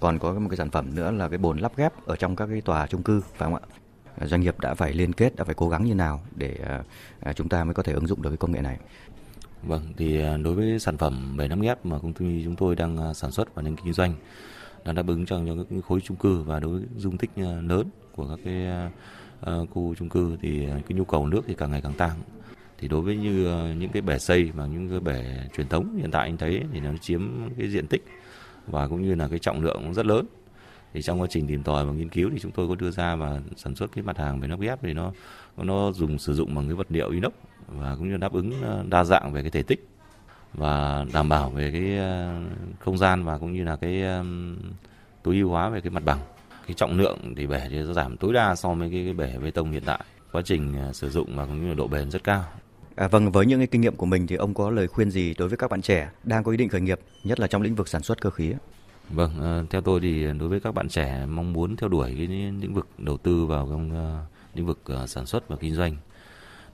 còn 0.00 0.18
có 0.18 0.32
một 0.32 0.48
cái 0.50 0.56
sản 0.56 0.70
phẩm 0.70 0.94
nữa 0.94 1.10
là 1.10 1.28
cái 1.28 1.38
bồn 1.38 1.58
lắp 1.58 1.72
ghép 1.76 2.06
ở 2.06 2.16
trong 2.16 2.36
các 2.36 2.46
cái 2.46 2.60
tòa 2.60 2.86
chung 2.86 3.02
cư 3.02 3.20
phải 3.20 3.46
không 3.46 3.54
ạ? 3.54 3.60
À, 4.16 4.26
doanh 4.26 4.40
nghiệp 4.40 4.60
đã 4.60 4.74
phải 4.74 4.92
liên 4.92 5.12
kết, 5.12 5.36
đã 5.36 5.44
phải 5.44 5.54
cố 5.54 5.68
gắng 5.68 5.84
như 5.84 5.94
nào 5.94 6.20
để 6.34 6.56
à, 7.20 7.32
chúng 7.32 7.48
ta 7.48 7.64
mới 7.64 7.74
có 7.74 7.82
thể 7.82 7.92
ứng 7.92 8.06
dụng 8.06 8.22
được 8.22 8.30
cái 8.30 8.36
công 8.36 8.52
nghệ 8.52 8.60
này. 8.60 8.78
Vâng, 9.62 9.82
thì 9.96 10.22
đối 10.42 10.54
với 10.54 10.78
sản 10.78 10.96
phẩm 10.96 11.36
bể 11.36 11.48
lắp 11.48 11.58
ghép 11.60 11.86
mà 11.86 11.98
công 11.98 12.12
ty 12.12 12.44
chúng 12.44 12.56
tôi 12.56 12.76
đang 12.76 13.14
sản 13.14 13.30
xuất 13.30 13.54
và 13.54 13.62
đang 13.62 13.76
kinh 13.76 13.92
doanh 13.92 14.14
đang 14.84 14.94
đáp 14.94 15.06
ứng 15.06 15.26
cho 15.26 15.38
những 15.38 15.82
khối 15.88 16.00
chung 16.00 16.16
cư 16.16 16.42
và 16.42 16.60
đối 16.60 16.72
với 16.72 16.82
dung 16.96 17.18
tích 17.18 17.30
lớn 17.62 17.90
của 18.16 18.28
các 18.28 18.38
cái 18.44 18.66
khu 19.70 19.94
chung 19.94 20.08
cư 20.08 20.36
thì 20.42 20.66
cái 20.66 20.98
nhu 20.98 21.04
cầu 21.04 21.26
nước 21.26 21.40
thì 21.46 21.54
càng 21.54 21.70
ngày 21.70 21.80
càng 21.80 21.92
tăng 21.92 22.16
thì 22.78 22.88
đối 22.88 23.00
với 23.00 23.16
như 23.16 23.46
ờ, 23.46 23.74
những 23.78 23.90
cái 23.90 24.02
bể 24.02 24.18
xây 24.18 24.50
và 24.54 24.66
những 24.66 24.88
cái 24.90 25.00
bể 25.00 25.24
truyền 25.56 25.68
thống 25.68 25.96
hiện 25.96 26.10
tại 26.10 26.28
anh 26.28 26.36
thấy 26.36 26.62
thì 26.72 26.80
nó 26.80 26.90
chiếm 27.00 27.30
cái 27.58 27.68
diện 27.68 27.86
tích 27.86 28.04
và 28.66 28.88
cũng 28.88 29.02
như 29.02 29.14
là 29.14 29.28
cái 29.28 29.38
trọng 29.38 29.60
lượng 29.60 29.94
rất 29.94 30.06
lớn. 30.06 30.26
Thì 30.92 31.02
trong 31.02 31.20
quá 31.20 31.26
trình 31.30 31.46
tìm 31.46 31.62
tòi 31.62 31.86
và 31.86 31.92
nghiên 31.92 32.08
cứu 32.08 32.30
thì 32.32 32.38
chúng 32.38 32.52
tôi 32.52 32.68
có 32.68 32.74
đưa 32.74 32.90
ra 32.90 33.16
và 33.16 33.40
sản 33.56 33.74
xuất 33.74 33.92
cái 33.92 34.04
mặt 34.04 34.18
hàng 34.18 34.40
về 34.40 34.48
nắp 34.48 34.60
ghép 34.60 34.82
thì 34.82 34.92
nó 34.92 35.12
nó 35.56 35.92
dùng 35.92 36.18
sử 36.18 36.34
dụng 36.34 36.54
bằng 36.54 36.66
cái 36.66 36.74
vật 36.74 36.86
liệu 36.90 37.10
inox 37.10 37.32
và 37.66 37.96
cũng 37.96 38.08
như 38.08 38.16
đáp 38.16 38.32
ứng 38.32 38.62
ờ, 38.62 38.84
đa 38.88 39.04
dạng 39.04 39.32
về 39.32 39.42
cái 39.42 39.50
thể 39.50 39.62
tích 39.62 39.88
và 40.54 41.04
đảm 41.12 41.28
bảo 41.28 41.50
về 41.50 41.70
cái 41.72 41.98
ờ, 41.98 42.40
không 42.78 42.98
gian 42.98 43.24
và 43.24 43.38
cũng 43.38 43.52
như 43.52 43.64
là 43.64 43.76
cái 43.76 44.02
tối 45.22 45.34
ưu 45.34 45.48
hóa 45.48 45.68
về 45.68 45.80
cái 45.80 45.90
mặt 45.90 46.04
bằng. 46.04 46.18
Cái 46.66 46.74
trọng 46.74 46.98
lượng 46.98 47.34
thì 47.36 47.46
bể 47.46 47.66
thì 47.70 47.78
nó 47.78 47.92
giảm 47.92 48.16
tối 48.16 48.32
đa 48.32 48.54
so 48.54 48.74
với 48.74 48.90
cái, 48.90 49.04
cái 49.04 49.12
bể 49.12 49.38
bê 49.38 49.50
tông 49.50 49.70
hiện 49.70 49.82
tại. 49.86 50.00
Quá 50.32 50.42
trình 50.44 50.74
sử 50.92 51.10
dụng 51.10 51.36
và 51.36 51.46
cũng 51.46 51.62
như 51.62 51.68
là 51.68 51.74
độ 51.74 51.86
bền 51.86 52.10
rất 52.10 52.24
cao. 52.24 52.44
À, 52.98 53.08
vâng, 53.08 53.32
với 53.32 53.46
những 53.46 53.60
cái 53.60 53.66
kinh 53.66 53.80
nghiệm 53.80 53.96
của 53.96 54.06
mình 54.06 54.26
thì 54.26 54.36
ông 54.36 54.54
có 54.54 54.70
lời 54.70 54.88
khuyên 54.88 55.10
gì 55.10 55.34
đối 55.38 55.48
với 55.48 55.56
các 55.56 55.70
bạn 55.70 55.82
trẻ 55.82 56.10
đang 56.24 56.44
có 56.44 56.50
ý 56.50 56.56
định 56.56 56.68
khởi 56.68 56.80
nghiệp, 56.80 57.00
nhất 57.24 57.40
là 57.40 57.46
trong 57.46 57.62
lĩnh 57.62 57.74
vực 57.74 57.88
sản 57.88 58.02
xuất 58.02 58.20
cơ 58.20 58.30
khí? 58.30 58.52
Vâng, 59.10 59.40
ờ, 59.40 59.64
theo 59.70 59.80
tôi 59.80 60.00
thì 60.00 60.26
đối 60.38 60.48
với 60.48 60.60
các 60.60 60.74
bạn 60.74 60.88
trẻ 60.88 61.26
mong 61.26 61.52
muốn 61.52 61.76
theo 61.76 61.88
đuổi 61.88 62.14
cái 62.16 62.26
lĩnh 62.60 62.74
vực 62.74 62.86
đầu 62.98 63.16
tư 63.16 63.46
vào 63.46 63.66
trong 63.70 63.90
ờ, 63.90 64.24
lĩnh 64.54 64.66
vực 64.66 64.80
ờ, 64.84 65.06
sản 65.06 65.26
xuất 65.26 65.48
và 65.48 65.56
kinh 65.56 65.74
doanh, 65.74 65.96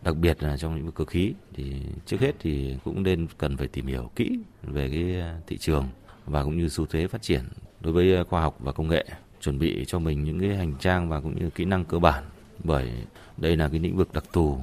đặc 0.02 0.16
biệt 0.16 0.42
là 0.42 0.56
trong 0.56 0.74
lĩnh 0.74 0.84
vực 0.84 0.94
cơ 0.94 1.04
khí 1.04 1.32
thì 1.54 1.72
trước 2.06 2.20
hết 2.20 2.32
thì 2.40 2.76
cũng 2.84 3.02
nên 3.02 3.26
cần 3.38 3.56
phải 3.56 3.68
tìm 3.68 3.87
hiểu 3.87 4.10
kỹ 4.16 4.38
về 4.62 4.90
cái 4.90 5.22
thị 5.46 5.58
trường 5.58 5.88
và 6.26 6.44
cũng 6.44 6.58
như 6.58 6.68
xu 6.68 6.87
thế 6.87 7.06
phát 7.06 7.22
triển 7.22 7.42
đối 7.80 7.92
với 7.92 8.24
khoa 8.24 8.40
học 8.40 8.56
và 8.60 8.72
công 8.72 8.88
nghệ 8.88 9.04
chuẩn 9.40 9.58
bị 9.58 9.84
cho 9.87 9.98
mình 9.98 10.24
những 10.24 10.40
cái 10.40 10.56
hành 10.56 10.74
trang 10.80 11.08
và 11.08 11.20
cũng 11.20 11.38
như 11.38 11.50
kỹ 11.50 11.64
năng 11.64 11.84
cơ 11.84 11.98
bản 11.98 12.24
bởi 12.64 12.90
đây 13.37 13.56
là 13.56 13.68
cái 13.68 13.80
lĩnh 13.80 13.96
vực 13.96 14.12
đặc 14.12 14.24
thù 14.32 14.58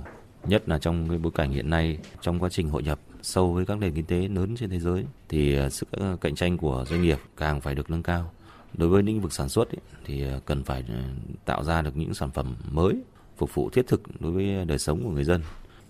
nhất 0.48 0.70
là 0.70 0.80
trong 0.80 1.10
cái 1.10 1.18
bối 1.18 1.32
cảnh 1.36 1.52
hiện 1.52 1.70
nay 1.70 1.98
trong 2.22 2.40
quá 2.40 2.50
trình 2.50 2.70
hội 2.70 2.84
nhập 2.84 3.00
sâu 3.22 3.54
với 3.54 3.66
các 3.66 3.78
nền 3.78 3.94
kinh 3.94 4.06
tế 4.06 4.28
lớn 4.28 4.56
trên 4.56 4.70
thế 4.70 4.80
giới 4.80 5.06
thì 5.30 5.58
à, 5.58 5.70
sức 5.70 5.90
cạnh 6.22 6.36
tranh 6.36 6.58
của 6.58 6.86
doanh 6.88 7.02
nghiệp 7.02 7.18
càng 7.38 7.62
phải 7.62 7.76
được 7.76 7.90
nâng 7.90 8.04
cao. 8.04 8.32
Đối 8.74 8.90
với 8.90 9.04
lĩnh 9.04 9.22
vực 9.22 9.34
sản 9.34 9.50
xuất 9.50 9.70
ấy, 9.70 9.80
thì 10.06 10.24
à, 10.24 10.40
cần 10.46 10.64
phải 10.64 10.84
à, 10.90 11.04
tạo 11.46 11.64
ra 11.64 11.82
được 11.82 11.98
những 11.98 12.14
sản 12.14 12.32
phẩm 12.32 12.56
mới 12.72 12.96
phục 13.38 13.54
vụ 13.54 13.70
thiết 13.70 13.88
thực 13.88 14.22
đối 14.22 14.32
với 14.32 14.66
đời 14.66 14.80
sống 14.80 15.04
của 15.04 15.12
người 15.12 15.24
dân. 15.24 15.42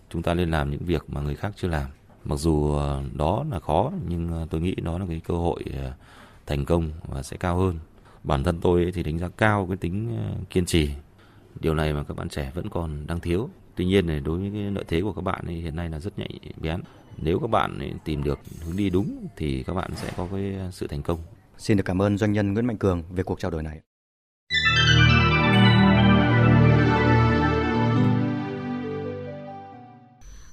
Chúng 0.09 0.21
ta 0.21 0.33
nên 0.33 0.51
làm 0.51 0.71
những 0.71 0.85
việc 0.85 1.03
mà 1.07 1.21
người 1.21 1.35
khác 1.35 1.53
chưa 1.55 1.67
làm. 1.67 1.91
Mặc 2.25 2.39
dù 2.39 2.79
đó 3.13 3.45
là 3.51 3.59
khó 3.59 3.91
nhưng 4.07 4.47
tôi 4.49 4.61
nghĩ 4.61 4.75
đó 4.75 4.97
là 4.97 5.05
cái 5.09 5.21
cơ 5.27 5.33
hội 5.33 5.63
thành 6.45 6.65
công 6.65 6.91
và 7.07 7.23
sẽ 7.23 7.37
cao 7.37 7.57
hơn. 7.57 7.79
Bản 8.23 8.43
thân 8.43 8.59
tôi 8.61 8.91
thì 8.93 9.03
đánh 9.03 9.19
giá 9.19 9.29
cao 9.37 9.65
cái 9.67 9.77
tính 9.77 10.17
kiên 10.49 10.65
trì. 10.65 10.89
Điều 11.59 11.73
này 11.73 11.93
mà 11.93 12.03
các 12.03 12.17
bạn 12.17 12.29
trẻ 12.29 12.51
vẫn 12.55 12.69
còn 12.69 13.07
đang 13.07 13.19
thiếu 13.19 13.49
tuy 13.75 13.85
nhiên 13.85 14.07
này 14.07 14.19
đối 14.19 14.39
với 14.39 14.51
cái 14.53 14.71
lợi 14.71 14.83
thế 14.87 15.01
của 15.01 15.13
các 15.13 15.21
bạn 15.21 15.43
thì 15.47 15.61
hiện 15.61 15.75
nay 15.75 15.89
là 15.89 15.99
rất 15.99 16.19
nhạy 16.19 16.39
bén. 16.57 16.81
Nếu 17.17 17.39
các 17.39 17.47
bạn 17.47 17.99
tìm 18.05 18.23
được 18.23 18.39
hướng 18.65 18.77
đi 18.77 18.89
đúng 18.89 19.27
thì 19.37 19.63
các 19.63 19.73
bạn 19.73 19.91
sẽ 19.95 20.11
có 20.17 20.27
cái 20.31 20.55
sự 20.71 20.87
thành 20.87 21.01
công. 21.01 21.19
Xin 21.57 21.77
được 21.77 21.83
cảm 21.85 22.01
ơn 22.01 22.17
doanh 22.17 22.33
nhân 22.33 22.53
Nguyễn 22.53 22.65
Mạnh 22.65 22.77
Cường 22.77 23.03
về 23.09 23.23
cuộc 23.23 23.39
trao 23.39 23.51
đổi 23.51 23.63
này. 23.63 23.81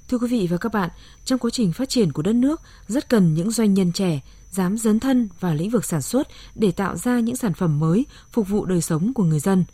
Thưa 0.09 0.17
quý 0.17 0.27
vị 0.27 0.47
và 0.49 0.57
các 0.57 0.73
bạn, 0.73 0.89
trong 1.25 1.39
quá 1.39 1.49
trình 1.53 1.73
phát 1.73 1.89
triển 1.89 2.11
của 2.11 2.21
đất 2.21 2.35
nước, 2.35 2.61
rất 2.87 3.09
cần 3.09 3.33
những 3.33 3.51
doanh 3.51 3.73
nhân 3.73 3.91
trẻ 3.91 4.19
dám 4.49 4.77
dấn 4.77 4.99
thân 4.99 5.29
vào 5.39 5.55
lĩnh 5.55 5.69
vực 5.69 5.85
sản 5.85 6.01
xuất 6.01 6.27
để 6.55 6.71
tạo 6.71 6.95
ra 6.95 7.19
những 7.19 7.35
sản 7.35 7.53
phẩm 7.53 7.79
mới 7.79 8.05
phục 8.31 8.47
vụ 8.47 8.65
đời 8.65 8.81
sống 8.81 9.13
của 9.13 9.23
người 9.23 9.39
dân. 9.39 9.65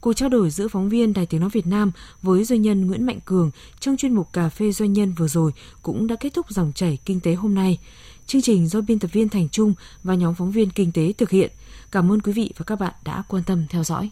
Cuộc 0.00 0.12
trao 0.12 0.28
đổi 0.28 0.50
giữa 0.50 0.68
phóng 0.68 0.88
viên 0.88 1.12
Đài 1.12 1.26
Tiếng 1.26 1.40
Nói 1.40 1.50
Việt 1.52 1.66
Nam 1.66 1.92
với 2.22 2.44
doanh 2.44 2.62
nhân 2.62 2.86
Nguyễn 2.86 3.06
Mạnh 3.06 3.18
Cường 3.24 3.50
trong 3.80 3.96
chuyên 3.96 4.14
mục 4.14 4.32
Cà 4.32 4.48
phê 4.48 4.72
Doanh 4.72 4.92
nhân 4.92 5.12
vừa 5.12 5.28
rồi 5.28 5.52
cũng 5.82 6.06
đã 6.06 6.16
kết 6.16 6.34
thúc 6.34 6.50
dòng 6.50 6.72
chảy 6.74 6.98
kinh 7.04 7.20
tế 7.20 7.34
hôm 7.34 7.54
nay. 7.54 7.78
Chương 8.26 8.42
trình 8.42 8.68
do 8.68 8.80
biên 8.80 8.98
tập 8.98 9.08
viên 9.12 9.28
Thành 9.28 9.48
Trung 9.48 9.74
và 10.02 10.14
nhóm 10.14 10.34
phóng 10.34 10.50
viên 10.50 10.70
kinh 10.70 10.92
tế 10.92 11.12
thực 11.12 11.30
hiện. 11.30 11.50
Cảm 11.92 12.12
ơn 12.12 12.20
quý 12.20 12.32
vị 12.32 12.52
và 12.56 12.64
các 12.64 12.76
bạn 12.76 12.92
đã 13.04 13.22
quan 13.28 13.42
tâm 13.42 13.66
theo 13.68 13.84
dõi. 13.84 14.08